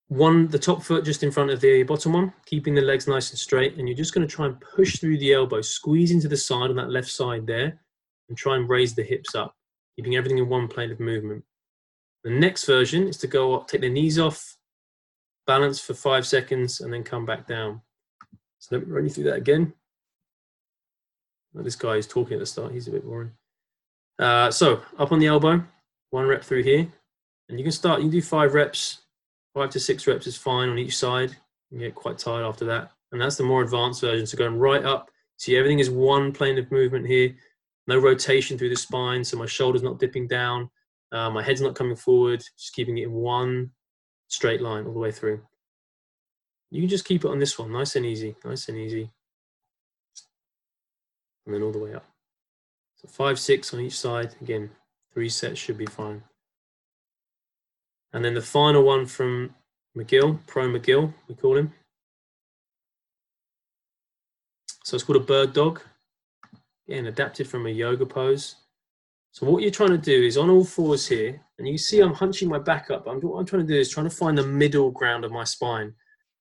[0.10, 3.30] one, the top foot just in front of the bottom one, keeping the legs nice
[3.30, 3.78] and straight.
[3.78, 6.76] And you're just gonna try and push through the elbow, squeeze into the side on
[6.76, 7.80] that left side there,
[8.28, 9.56] and try and raise the hips up,
[9.96, 11.46] keeping everything in one plane of movement.
[12.26, 14.58] The next version is to go up, take the knees off,
[15.48, 17.82] balance for five seconds, and then come back down.
[18.60, 19.74] So let me run you through that again.
[21.56, 22.72] This guy is talking at the start.
[22.72, 23.32] He's a bit boring.
[24.20, 25.63] Uh, so up on the elbow,
[26.10, 26.88] one rep through here,
[27.50, 28.00] and you can start.
[28.00, 29.00] You can do five reps,
[29.54, 31.36] five to six reps is fine on each side.
[31.72, 34.26] You get quite tired after that, and that's the more advanced version.
[34.26, 35.10] So going right up.
[35.38, 37.36] See, everything is one plane of movement here.
[37.88, 40.70] No rotation through the spine, so my shoulder's not dipping down.
[41.12, 42.44] Uh, my head's not coming forward.
[42.58, 43.72] Just keeping it in one
[44.28, 45.42] straight line all the way through.
[46.72, 49.12] You can just keep it on this one, nice and easy, nice and easy.
[51.46, 52.06] And then all the way up.
[52.96, 54.36] So five, six on each side.
[54.42, 54.70] Again,
[55.14, 56.24] three sets should be fine.
[58.14, 59.54] And then the final one from
[59.98, 61.74] McGill, Pro McGill, we call him.
[64.84, 65.82] So it's called a bird dog.
[66.88, 68.56] Again, adapted from a yoga pose.
[69.32, 72.14] So what you're trying to do is on all fours here, and you see I'm
[72.14, 73.08] hunching my back up.
[73.08, 75.44] I'm, what I'm trying to do is trying to find the middle ground of my
[75.44, 75.94] spine.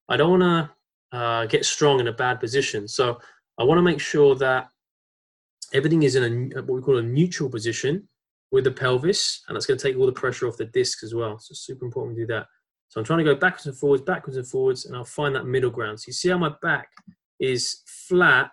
[0.09, 0.71] I don't want
[1.13, 2.87] to uh, get strong in a bad position.
[2.87, 3.19] So
[3.57, 4.69] I want to make sure that
[5.73, 8.09] everything is in a, uh, what we call a neutral position
[8.51, 11.15] with the pelvis, and that's going to take all the pressure off the discs as
[11.15, 11.39] well.
[11.39, 12.47] So super important to do that.
[12.89, 15.47] So I'm trying to go backwards and forwards, backwards and forwards, and I'll find that
[15.47, 16.01] middle ground.
[16.01, 16.89] So you see how my back
[17.41, 18.51] is flat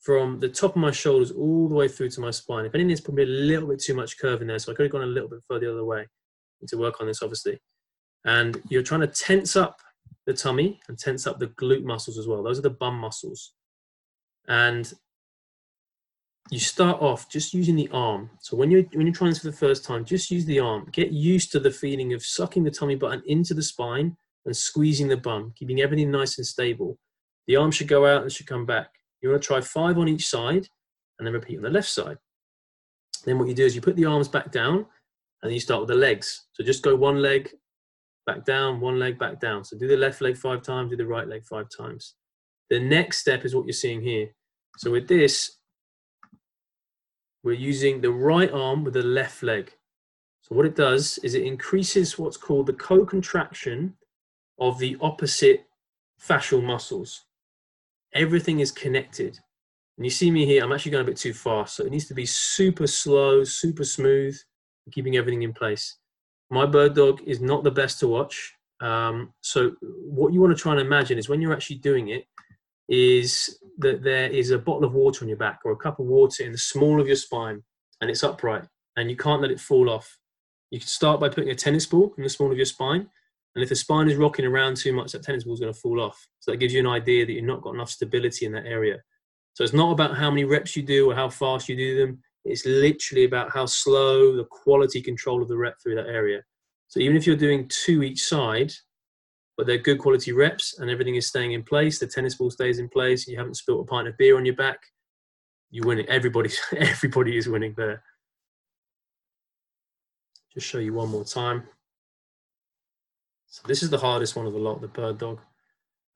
[0.00, 2.66] from the top of my shoulders all the way through to my spine.
[2.66, 4.84] If anything, there's probably a little bit too much curve in there, so I could
[4.84, 6.06] have gone a little bit further the other way.
[6.66, 7.60] To work on this, obviously.
[8.24, 9.80] And you're trying to tense up
[10.26, 12.42] the tummy and tense up the glute muscles as well.
[12.42, 13.52] Those are the bum muscles.
[14.48, 14.92] And
[16.50, 18.30] you start off just using the arm.
[18.40, 20.88] So when you're when you're trying this for the first time, just use the arm.
[20.92, 25.08] Get used to the feeling of sucking the tummy button into the spine and squeezing
[25.08, 26.98] the bum, keeping everything nice and stable.
[27.46, 28.88] The arm should go out and should come back.
[29.20, 30.68] You want to try five on each side
[31.18, 32.16] and then repeat on the left side.
[33.24, 34.86] Then what you do is you put the arms back down
[35.42, 36.46] and then you start with the legs.
[36.52, 37.50] So just go one leg
[38.26, 39.64] back down, one leg back down.
[39.64, 42.14] So do the left leg five times, do the right leg five times.
[42.70, 44.28] The next step is what you're seeing here.
[44.76, 45.57] So with this,
[47.42, 49.72] we're using the right arm with the left leg.
[50.42, 53.94] So what it does is it increases what's called the co-contraction
[54.58, 55.66] of the opposite
[56.20, 57.24] fascial muscles.
[58.14, 59.38] Everything is connected.
[59.96, 61.76] And you see me here, I'm actually going a bit too fast.
[61.76, 64.38] So it needs to be super slow, super smooth,
[64.92, 65.96] keeping everything in place.
[66.50, 68.54] My bird dog is not the best to watch.
[68.80, 72.26] Um, so what you want to try and imagine is when you're actually doing it,
[72.88, 76.06] is that there is a bottle of water on your back or a cup of
[76.06, 77.62] water in the small of your spine
[78.00, 78.64] and it's upright
[78.96, 80.18] and you can't let it fall off.
[80.70, 83.08] You can start by putting a tennis ball in the small of your spine.
[83.54, 85.78] And if the spine is rocking around too much, that tennis ball is going to
[85.78, 86.28] fall off.
[86.40, 88.98] So that gives you an idea that you've not got enough stability in that area.
[89.54, 92.22] So it's not about how many reps you do or how fast you do them.
[92.44, 96.42] It's literally about how slow, the quality control of the rep through that area.
[96.88, 98.72] So even if you're doing two each side,
[99.58, 101.98] but they're good quality reps and everything is staying in place.
[101.98, 103.26] The tennis ball stays in place.
[103.26, 104.78] You haven't spilt a pint of beer on your back.
[105.72, 106.06] You win it.
[106.06, 108.04] Everybody, everybody is winning there.
[110.54, 111.64] Just show you one more time.
[113.48, 115.40] So this is the hardest one of the lot, the bird dog.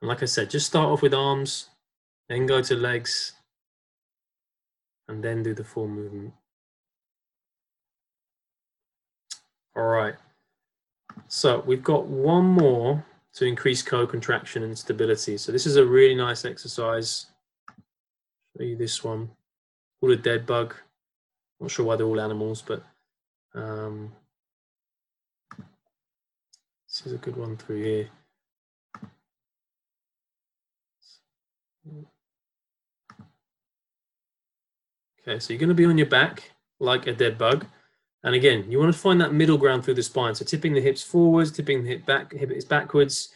[0.00, 1.68] And like I said, just start off with arms,
[2.28, 3.32] then go to legs,
[5.08, 6.32] and then do the full movement.
[9.74, 10.14] All right.
[11.26, 15.38] So we've got one more to increase co-contraction and stability.
[15.38, 17.26] So this is a really nice exercise.
[18.56, 19.30] Show you this one.
[20.00, 20.74] Called a dead bug.
[21.60, 22.84] Not sure why they're all animals, but
[23.54, 24.12] um,
[26.88, 28.08] this is a good one through here.
[35.26, 37.64] Okay, so you're going to be on your back like a dead bug.
[38.24, 40.34] And again, you want to find that middle ground through the spine.
[40.34, 43.30] So tipping the hips forwards, tipping the hip back, hip is backwards,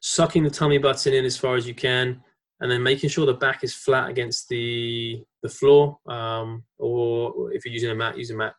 [0.00, 2.22] sucking the tummy button in as far as you can,
[2.60, 5.98] and then making sure the back is flat against the the floor.
[6.06, 8.54] Um, or if you're using a mat, use a mat.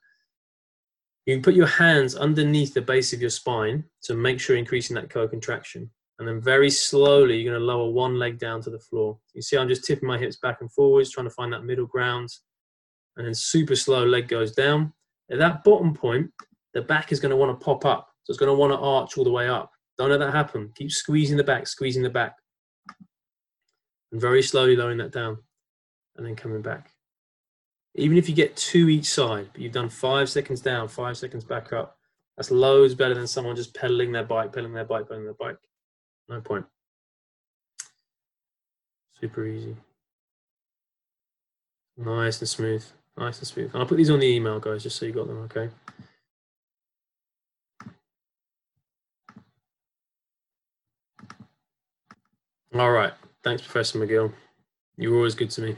[1.26, 4.62] You can put your hands underneath the base of your spine to make sure you're
[4.62, 5.89] increasing that co-contraction.
[6.17, 9.20] And then very slowly, you're going to lower one leg down to the floor.
[9.34, 11.86] You see, I'm just tipping my hips back and forwards, trying to find that middle
[11.86, 12.30] ground.
[13.17, 14.94] And then super slow, leg goes down
[15.30, 16.32] at that bottom point,
[16.74, 18.08] the back is going to want to pop up.
[18.24, 19.72] So it's going to want to arch all the way up.
[19.98, 20.72] Don't let that happen.
[20.76, 22.36] Keep squeezing the back, squeezing the back.
[24.12, 25.38] And very slowly lowering that down
[26.16, 26.92] and then coming back.
[27.96, 31.44] Even if you get two each side, but you've done five seconds down, five seconds
[31.44, 31.98] back up,
[32.38, 35.58] that's loads better than someone just pedaling their bike, pedaling their bike, pedaling their bike.
[36.30, 36.66] No point.
[39.20, 39.76] Super easy.
[41.98, 42.86] Nice and smooth.
[43.22, 43.70] Nice and smooth.
[43.76, 45.70] I'll put these on the email, guys, just so you got them, okay?
[52.74, 53.14] All right.
[53.44, 54.34] Thanks, Professor McGill.
[54.98, 55.76] You were always good to me.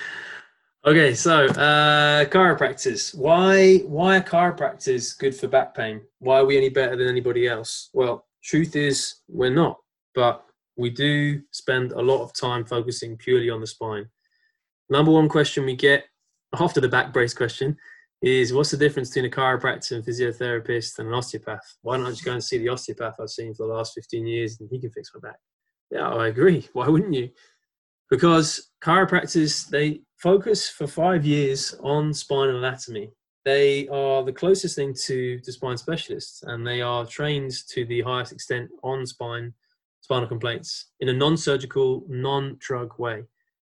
[0.86, 3.14] okay, so uh, chiropractors.
[3.14, 6.00] Why why are chiropractors good for back pain?
[6.20, 7.90] Why are we any better than anybody else?
[7.92, 9.76] Well, truth is we're not,
[10.14, 10.42] but
[10.78, 14.08] we do spend a lot of time focusing purely on the spine.
[14.88, 16.04] Number one question we get
[16.58, 17.76] after the back brace question
[18.22, 21.76] is what's the difference between a chiropractor and physiotherapist and an osteopath?
[21.82, 24.26] Why don't I just go and see the osteopath I've seen for the last 15
[24.26, 25.38] years and he can fix my back?
[25.90, 26.68] Yeah, I agree.
[26.72, 27.30] Why wouldn't you?
[28.10, 33.10] Because chiropractors, they focus for five years on spinal anatomy.
[33.44, 38.02] They are the closest thing to, to spine specialists and they are trained to the
[38.02, 39.52] highest extent on spine
[40.00, 43.24] spinal complaints in a non-surgical, non-drug way.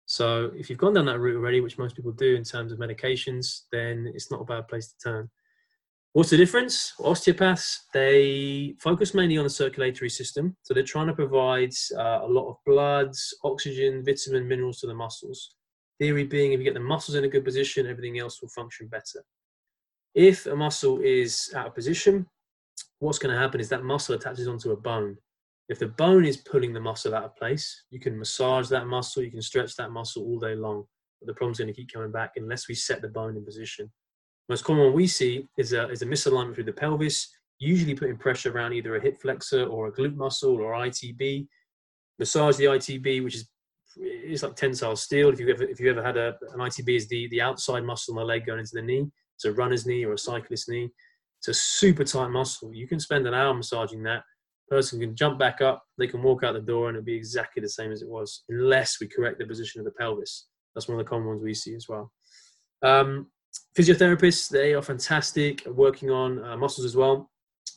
[0.05, 2.79] So if you've gone down that route already, which most people do in terms of
[2.79, 5.29] medications, then it's not a bad place to turn.
[6.13, 6.93] What's the difference?
[6.99, 10.55] Osteopaths, they focus mainly on the circulatory system.
[10.61, 13.13] So they're trying to provide uh, a lot of blood,
[13.43, 15.55] oxygen, vitamin, minerals to the muscles.
[15.99, 18.87] Theory being, if you get the muscles in a good position, everything else will function
[18.87, 19.23] better.
[20.13, 22.27] If a muscle is out of position,
[22.99, 25.17] what's going to happen is that muscle attaches onto a bone.
[25.69, 29.23] If the bone is pulling the muscle out of place, you can massage that muscle,
[29.23, 30.83] you can stretch that muscle all day long.
[31.19, 33.91] But the problem's going to keep coming back unless we set the bone in position.
[34.49, 38.17] Most common one we see is a, is a misalignment through the pelvis, usually putting
[38.17, 41.47] pressure around either a hip flexor or a glute muscle or ITB.
[42.19, 43.49] Massage the ITB, which is
[43.95, 45.29] it's like tensile steel.
[45.29, 48.13] If you ever if you ever had a, an ITB, is the the outside muscle
[48.13, 49.07] in the leg going into the knee.
[49.35, 50.89] It's a runner's knee or a cyclist's knee.
[51.39, 52.73] It's a super tight muscle.
[52.73, 54.23] You can spend an hour massaging that
[54.73, 57.61] person can jump back up, they can walk out the door, and it'll be exactly
[57.61, 60.47] the same as it was, unless we correct the position of the pelvis.
[60.73, 62.11] That's one of the common ones we see as well.
[62.81, 63.27] Um,
[63.77, 67.29] physiotherapists, they are fantastic at working on uh, muscles as well.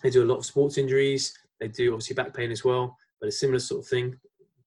[0.03, 1.35] They do a lot of sports injuries.
[1.61, 4.17] They do obviously back pain as well, but a similar sort of thing.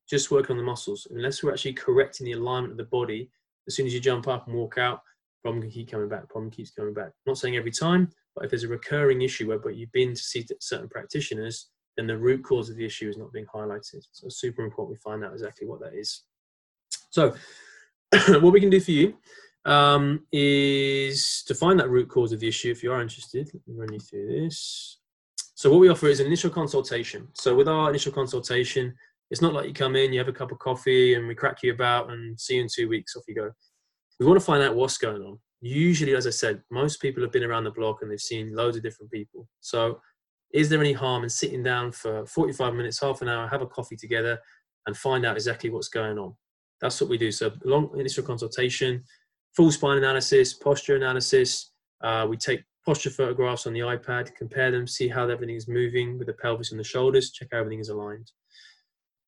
[0.08, 1.08] Just working on the muscles.
[1.10, 3.32] Unless we're actually correcting the alignment of the body,
[3.68, 5.02] as soon as you jump up and walk out,
[5.42, 6.30] problem can keep coming back.
[6.30, 7.08] Problem keeps coming back.
[7.08, 10.14] I'm not saying every time, but if there's a recurring issue where but you've been
[10.14, 14.08] to see certain practitioners, then the root cause of the issue is not being highlighted.
[14.14, 16.24] So it's super important we find out exactly what that is.
[17.10, 17.36] So
[18.40, 19.16] what we can do for you
[19.66, 23.50] um, is to find that root cause of the issue if you are interested.
[23.54, 25.00] Let me run you through this.
[25.56, 27.28] So what we offer is an initial consultation.
[27.34, 28.96] So with our initial consultation,
[29.30, 31.62] it's not like you come in, you have a cup of coffee, and we crack
[31.64, 33.52] you about and see you in two weeks, off you go.
[34.20, 35.38] We want to find out what's going on.
[35.62, 38.78] Usually, as I said, most people have been around the block and they've seen loads
[38.78, 39.48] of different people.
[39.60, 40.00] So
[40.52, 43.68] is there any harm in sitting down for 45 minutes, half an hour, have a
[43.68, 44.40] coffee together,
[44.88, 46.36] and find out exactly what's going on?
[46.82, 47.32] That's what we do.
[47.32, 49.04] So, long initial consultation,
[49.56, 51.72] full spine analysis, posture analysis.
[52.02, 56.18] Uh, we take posture photographs on the iPad, compare them, see how everything is moving
[56.18, 58.32] with the pelvis and the shoulders, check how everything is aligned.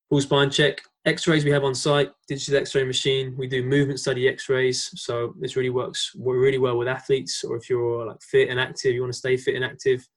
[0.10, 0.82] Full spine check.
[1.06, 3.36] X-rays we have on site, digital X-ray machine.
[3.38, 7.70] We do movement study X-rays, so this really works really well with athletes, or if
[7.70, 10.08] you're like fit and active, you want to stay fit and active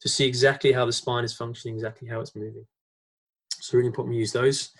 [0.00, 2.66] to see exactly how the spine is functioning, exactly how it's moving.
[3.60, 4.70] So really important we use those.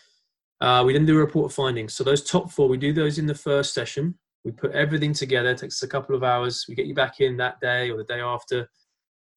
[0.61, 1.95] Uh, we then do a report of findings.
[1.95, 4.15] So those top four, we do those in the first session.
[4.45, 5.51] We put everything together.
[5.51, 6.67] It takes us a couple of hours.
[6.69, 8.69] We get you back in that day or the day after,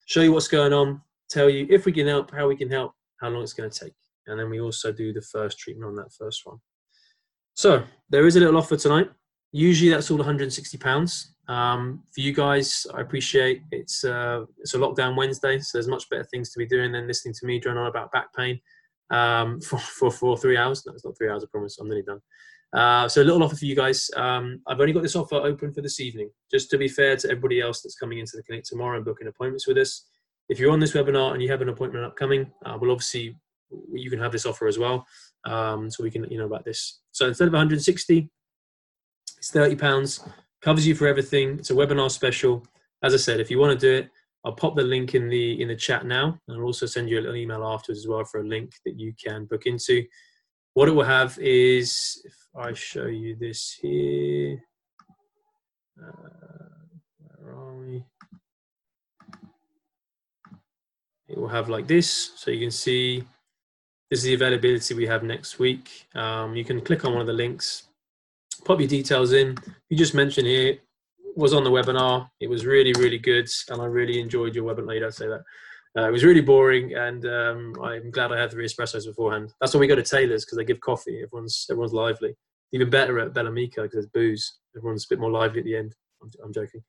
[0.06, 2.94] show you what's going on, tell you if we can help, how we can help,
[3.22, 3.94] how long it's going to take.
[4.28, 6.58] And then we also do the first treatment on that first one.
[7.54, 9.10] So there is a little offer tonight.
[9.52, 11.33] Usually that's all 160 pounds.
[11.48, 16.10] Um, for you guys, I appreciate it's uh, it's a lockdown Wednesday, so there's much
[16.10, 18.60] better things to be doing than listening to me drone on about back pain
[19.10, 20.86] um, for, for, for three hours.
[20.86, 21.78] No, it's not three hours, I promise.
[21.80, 22.22] I'm nearly done.
[22.74, 24.10] Uh, so a little offer for you guys.
[24.16, 27.30] Um, I've only got this offer open for this evening, just to be fair to
[27.30, 30.06] everybody else that's coming into the clinic tomorrow and booking appointments with us.
[30.50, 33.38] If you're on this webinar and you have an appointment upcoming, uh, we'll obviously
[33.92, 35.06] you can have this offer as well,
[35.46, 37.02] um, so we can you know about this.
[37.12, 38.30] So instead of 160,
[39.38, 40.22] it's 30 pounds
[40.64, 41.60] covers you for everything.
[41.60, 42.66] It's a webinar special.
[43.04, 44.10] As I said, if you want to do it,
[44.46, 47.18] I'll pop the link in the in the chat now, and I'll also send you
[47.18, 50.04] an email afterwards as well for a link that you can book into.
[50.74, 54.60] What it will have is, if I show you this here,
[56.02, 56.10] uh,
[57.38, 58.04] where are we?
[61.30, 63.24] It will have like this, so you can see
[64.10, 66.08] this is the availability we have next week.
[66.16, 67.84] Um, you can click on one of the links,
[68.66, 69.58] pop your details in.
[69.90, 70.78] You just mentioned here
[71.36, 72.30] was on the webinar.
[72.40, 74.94] It was really, really good, and I really enjoyed your webinar.
[74.94, 75.44] You don't say that.
[75.98, 79.54] Uh, it was really boring, and um, I'm glad I had three espressos beforehand.
[79.60, 81.22] That's when we go to Taylor's because they give coffee.
[81.24, 82.36] Everyone's everyone's lively.
[82.72, 84.58] Even better at Bella Mica because there's booze.
[84.76, 85.94] Everyone's a bit more lively at the end.
[86.22, 86.82] I'm, I'm joking.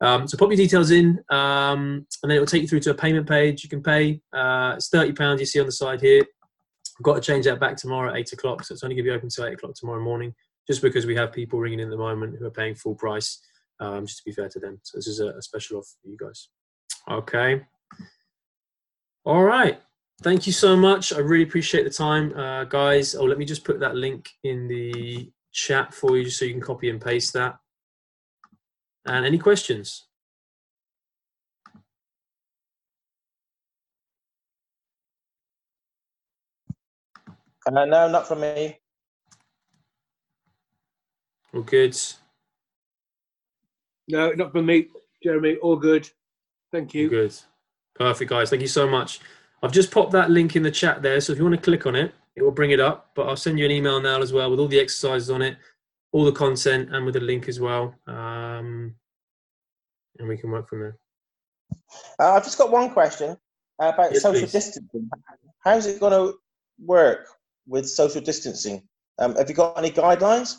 [0.00, 2.90] Um, so pop your details in, um, and then it will take you through to
[2.90, 3.64] a payment page.
[3.64, 4.20] You can pay.
[4.32, 5.40] Uh, it's thirty pounds.
[5.40, 6.24] You see on the side here.
[6.98, 9.10] I've got to change that back tomorrow at eight o'clock, so it's only going to
[9.10, 10.32] be open till eight o'clock tomorrow morning,
[10.66, 13.40] just because we have people ringing in at the moment who are paying full price,
[13.80, 14.78] um, just to be fair to them.
[14.82, 16.48] So this is a, a special offer for you guys.
[17.10, 17.62] Okay.
[19.24, 19.80] All right.
[20.22, 21.12] Thank you so much.
[21.12, 23.14] I really appreciate the time, uh, guys.
[23.14, 26.60] Oh, let me just put that link in the chat for you so you can
[26.60, 27.56] copy and paste that.
[29.06, 30.06] And any questions?
[37.66, 38.78] Uh, no, not from me.
[41.54, 41.96] All good.
[44.08, 44.88] No, not from me,
[45.22, 45.56] Jeremy.
[45.56, 46.08] All good.
[46.72, 47.08] Thank All you.
[47.08, 47.34] good.
[47.94, 48.50] Perfect, guys.
[48.50, 49.20] Thank you so much.
[49.62, 51.20] I've just popped that link in the chat there.
[51.20, 53.10] So if you want to click on it, it will bring it up.
[53.14, 55.56] But I'll send you an email now as well with all the exercises on it,
[56.12, 57.94] all the content, and with a link as well.
[58.06, 58.94] Um,
[60.18, 60.98] and we can work from there.
[62.18, 63.36] Uh, I've just got one question
[63.80, 64.52] uh, about Yes, social please.
[64.52, 65.08] distancing.
[65.60, 66.36] How's it going to
[66.84, 67.28] work
[67.66, 68.82] with social distancing?
[69.20, 70.56] Um, have you got any guidelines?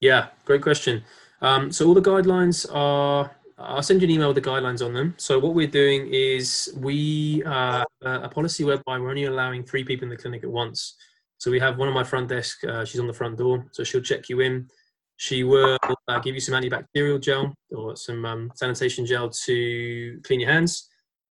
[0.00, 1.04] Yeah, great question.
[1.40, 3.34] Um, so all the guidelines are.
[3.60, 5.14] I'll send you an email with the guidelines on them.
[5.16, 10.04] So what we're doing is we uh, a policy whereby we're only allowing three people
[10.04, 10.94] in the clinic at once.
[11.38, 12.62] So we have one on my front desk.
[12.62, 14.68] Uh, she's on the front door, so she'll check you in.
[15.16, 15.76] She will
[16.06, 20.88] uh, give you some antibacterial gel or some um, sanitation gel to clean your hands.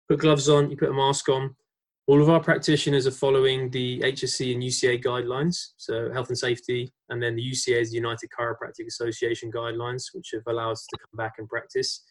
[0.08, 0.68] Put gloves on.
[0.68, 1.54] You put a mask on.
[2.08, 6.92] All of our practitioners are following the HSC and UCA guidelines, so health and safety,
[7.08, 10.98] and then the UCA is the United Chiropractic Association guidelines, which have allowed us to
[10.98, 12.04] come back and practice.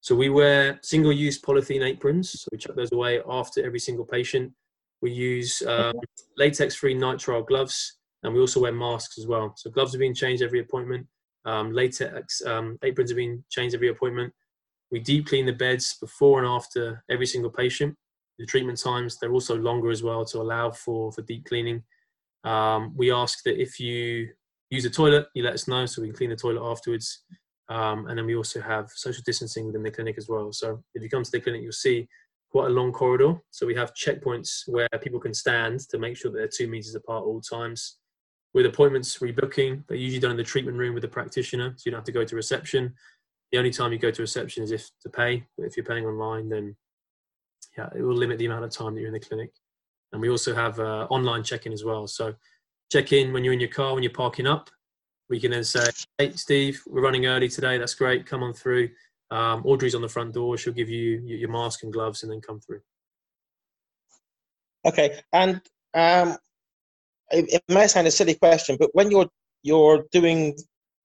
[0.00, 4.52] So we wear single-use polythene aprons, so we chuck those away after every single patient.
[5.02, 5.96] We use um,
[6.38, 9.52] latex-free nitrile gloves, and we also wear masks as well.
[9.58, 11.06] So gloves are being changed every appointment.
[11.44, 14.32] Um, latex um, aprons are being changed every appointment.
[14.90, 17.96] We deep clean the beds before and after every single patient.
[18.42, 21.84] The treatment times they're also longer as well to allow for for deep cleaning.
[22.42, 24.30] Um, we ask that if you
[24.68, 27.22] use a toilet, you let us know so we can clean the toilet afterwards.
[27.68, 30.52] Um, and then we also have social distancing within the clinic as well.
[30.52, 32.08] So if you come to the clinic, you'll see
[32.50, 33.40] quite a long corridor.
[33.52, 36.96] So we have checkpoints where people can stand to make sure that they're two meters
[36.96, 37.98] apart all times.
[38.54, 41.92] With appointments rebooking, they're usually done in the treatment room with the practitioner, so you
[41.92, 42.92] don't have to go to reception.
[43.52, 45.46] The only time you go to reception is if to pay.
[45.56, 46.74] But if you're paying online, then
[47.76, 49.52] yeah, it will limit the amount of time that you're in the clinic.
[50.12, 52.06] And we also have uh, online check-in as well.
[52.06, 52.34] So
[52.90, 54.70] check in when you're in your car when you're parking up.
[55.30, 55.86] We can then say,
[56.18, 57.78] "Hey, Steve, we're running early today.
[57.78, 58.26] That's great.
[58.26, 58.90] Come on through."
[59.30, 60.58] Um, Audrey's on the front door.
[60.58, 62.80] She'll give you your mask and gloves, and then come through.
[64.84, 65.62] Okay, and
[65.94, 66.36] um,
[67.30, 69.30] it, it may sound a silly question, but when you're
[69.62, 70.56] you're doing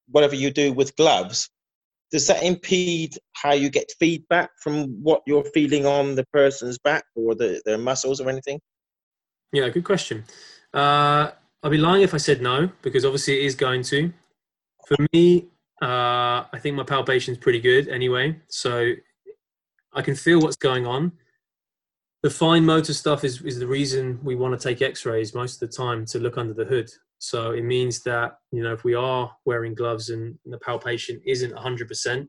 [0.09, 1.49] whatever you do with gloves,
[2.11, 7.03] does that impede how you get feedback from what you're feeling on the person's back
[7.15, 8.59] or the, their muscles or anything?
[9.51, 10.23] Yeah, good question.
[10.73, 11.31] Uh,
[11.63, 14.13] I'd be lying if I said no, because obviously it is going to.
[14.87, 15.47] For me,
[15.81, 18.93] uh, I think my palpation is pretty good anyway, so
[19.93, 21.11] I can feel what's going on.
[22.23, 25.69] The fine motor stuff is, is the reason we want to take X-rays most of
[25.69, 26.89] the time to look under the hood.
[27.19, 31.53] So it means that you know if we are wearing gloves and the palpation isn't
[31.53, 32.27] 100%,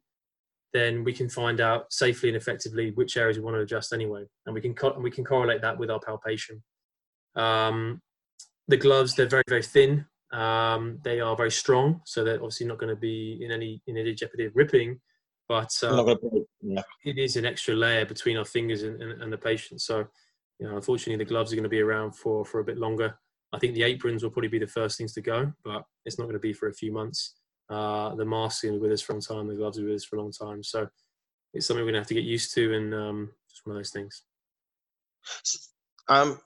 [0.73, 4.25] then we can find out safely and effectively which areas we want to adjust anyway,
[4.47, 6.63] and we can co- and we can correlate that with our palpation.
[7.37, 8.01] Um,
[8.67, 10.07] the gloves they're very very thin.
[10.33, 13.97] Um, they are very strong, so they're obviously not going to be in any in
[13.97, 15.01] any jeopardy of ripping.
[15.49, 16.83] But uh, not gonna break- yeah.
[17.05, 19.81] it is an extra layer between our fingers and, and, and the patient.
[19.81, 20.07] So,
[20.59, 23.19] you know, unfortunately, the gloves are going to be around for for a bit longer.
[23.53, 26.25] I think the aprons will probably be the first things to go, but it's not
[26.25, 27.35] going to be for a few months.
[27.71, 29.49] Uh, the masks are going to be with us for a long time.
[29.49, 30.63] The gloves will be with us for a long time.
[30.63, 30.87] So,
[31.55, 33.81] it's something we're going to have to get used to, and um, just one of
[33.81, 34.23] those things.
[36.09, 36.39] Um,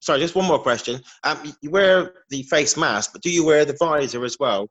[0.00, 1.00] sorry, just one more question.
[1.24, 4.68] Um, you wear the face mask, but do you wear the visor as well?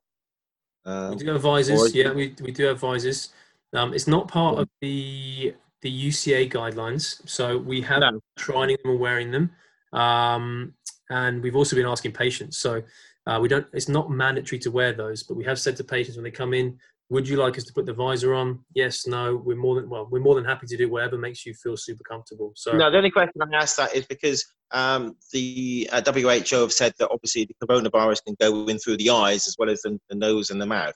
[0.84, 1.80] We Um, do have visors.
[1.80, 3.32] or- Yeah, we, we do have visors.
[3.72, 8.20] Um, it's not part of the the UCA guidelines, so we have No.
[8.36, 9.50] training them and wearing them,
[9.92, 10.74] um,
[11.10, 12.58] and we've also been asking patients.
[12.58, 12.82] So
[13.26, 13.66] uh, we don't.
[13.72, 16.54] It's not mandatory to wear those, but we have said to patients when they come
[16.54, 16.78] in,
[17.10, 19.36] "Would you like us to put the visor on?" Yes, no.
[19.36, 20.08] We're more than well.
[20.10, 22.52] We're more than happy to do whatever makes you feel super comfortable.
[22.54, 26.72] So No, the only question I asked that is because um, the uh, WHO have
[26.72, 29.98] said that obviously the coronavirus can go in through the eyes as well as the,
[30.08, 30.94] the nose and the mouth.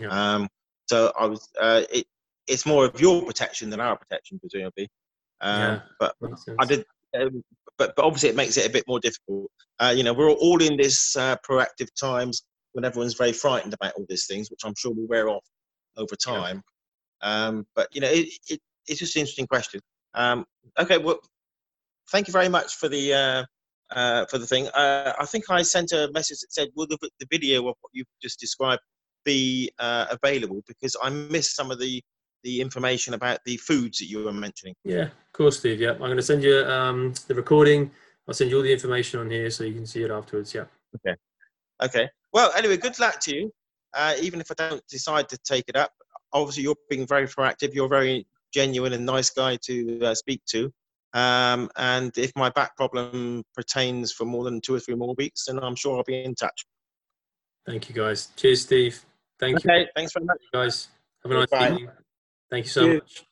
[0.00, 0.08] Yeah.
[0.08, 0.48] Um,
[0.88, 2.06] so I was, uh, it,
[2.46, 4.88] it's more of your protection than our protection, presumably.
[5.40, 5.80] Um, Yeah.
[5.98, 6.14] But.
[6.58, 6.84] I did,
[7.18, 7.42] um,
[7.78, 9.50] but but obviously it makes it a bit more difficult.
[9.78, 13.94] Uh, you know, we're all in this uh, proactive times when everyone's very frightened about
[13.94, 15.44] all these things, which I'm sure will wear off
[15.96, 16.34] over Yeah.
[16.34, 16.62] time.
[17.22, 19.80] Um, but you know, it, it, it's just an interesting question.
[20.14, 20.44] Um,
[20.78, 21.20] okay, well,
[22.10, 23.44] thank you very much for the uh,
[23.90, 24.68] uh, for the thing.
[24.68, 27.90] Uh, I think I sent a message that said, "Will the, the video of what
[27.92, 28.82] you've just described
[29.24, 32.02] be uh, available?" Because I missed some of the
[32.42, 34.74] the information about the foods that you were mentioning.
[34.84, 35.80] Yeah, of course, Steve.
[35.80, 37.90] Yeah, I'm going to send you um, the recording.
[38.28, 40.54] I'll send you all the information on here so you can see it afterwards.
[40.54, 40.64] Yeah.
[40.96, 41.16] Okay.
[41.82, 42.08] Okay.
[42.32, 43.52] Well, anyway, good luck to you.
[43.94, 45.92] Uh, even if I don't decide to take it up,
[46.32, 47.74] obviously you're being very proactive.
[47.74, 50.72] You're a very genuine and nice guy to uh, speak to.
[51.14, 55.46] Um, and if my back problem pertains for more than two or three more weeks,
[55.46, 56.66] then I'm sure I'll be in touch.
[57.64, 58.28] Thank you, guys.
[58.36, 59.04] Cheers, Steve.
[59.38, 59.88] Thank you, Okay.
[59.96, 60.38] Thanks very much.
[60.52, 60.88] guys.
[61.22, 61.68] Have a nice Bye.
[61.70, 61.88] evening.
[62.50, 63.00] Thank you so Cheers.
[63.00, 63.24] much.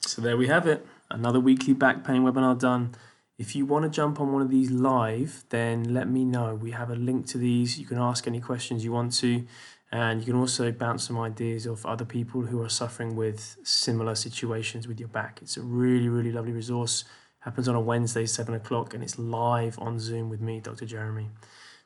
[0.00, 0.86] So there we have it.
[1.10, 2.94] Another weekly back pain webinar done.
[3.38, 6.54] If you want to jump on one of these live, then let me know.
[6.54, 7.78] We have a link to these.
[7.78, 9.44] You can ask any questions you want to,
[9.90, 14.14] and you can also bounce some ideas of other people who are suffering with similar
[14.14, 15.40] situations with your back.
[15.42, 17.04] It's a really, really lovely resource.
[17.40, 20.86] Happens on a Wednesday, seven o'clock, and it's live on Zoom with me, Dr.
[20.86, 21.30] Jeremy.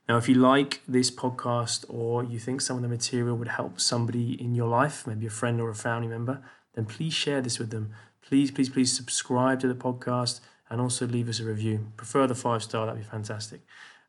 [0.09, 3.81] Now, if you like this podcast or you think some of the material would help
[3.81, 6.43] somebody in your life, maybe a friend or a family member,
[6.75, 7.93] then please share this with them.
[8.23, 10.41] Please, please, please subscribe to the podcast
[10.71, 11.89] and also leave us a review.
[11.97, 13.63] Prefer the five star, that'd be fantastic.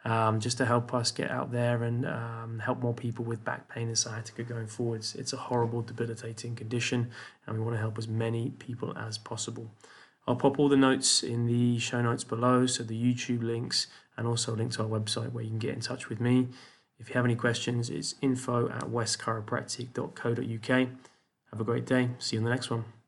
[0.06, 3.68] Um, just to help us get out there and um, help more people with back
[3.68, 5.16] pain and sciatica going forwards.
[5.16, 7.10] It's a horrible, debilitating condition,
[7.46, 9.72] and we want to help as many people as possible.
[10.28, 13.88] I'll pop all the notes in the show notes below, so the YouTube links
[14.18, 16.50] and also a link to our website where you can get in touch with me.
[17.00, 20.88] If you have any questions, it's info at westchiropractic.co.uk.
[21.52, 22.10] Have a great day.
[22.18, 22.97] See you in the next one.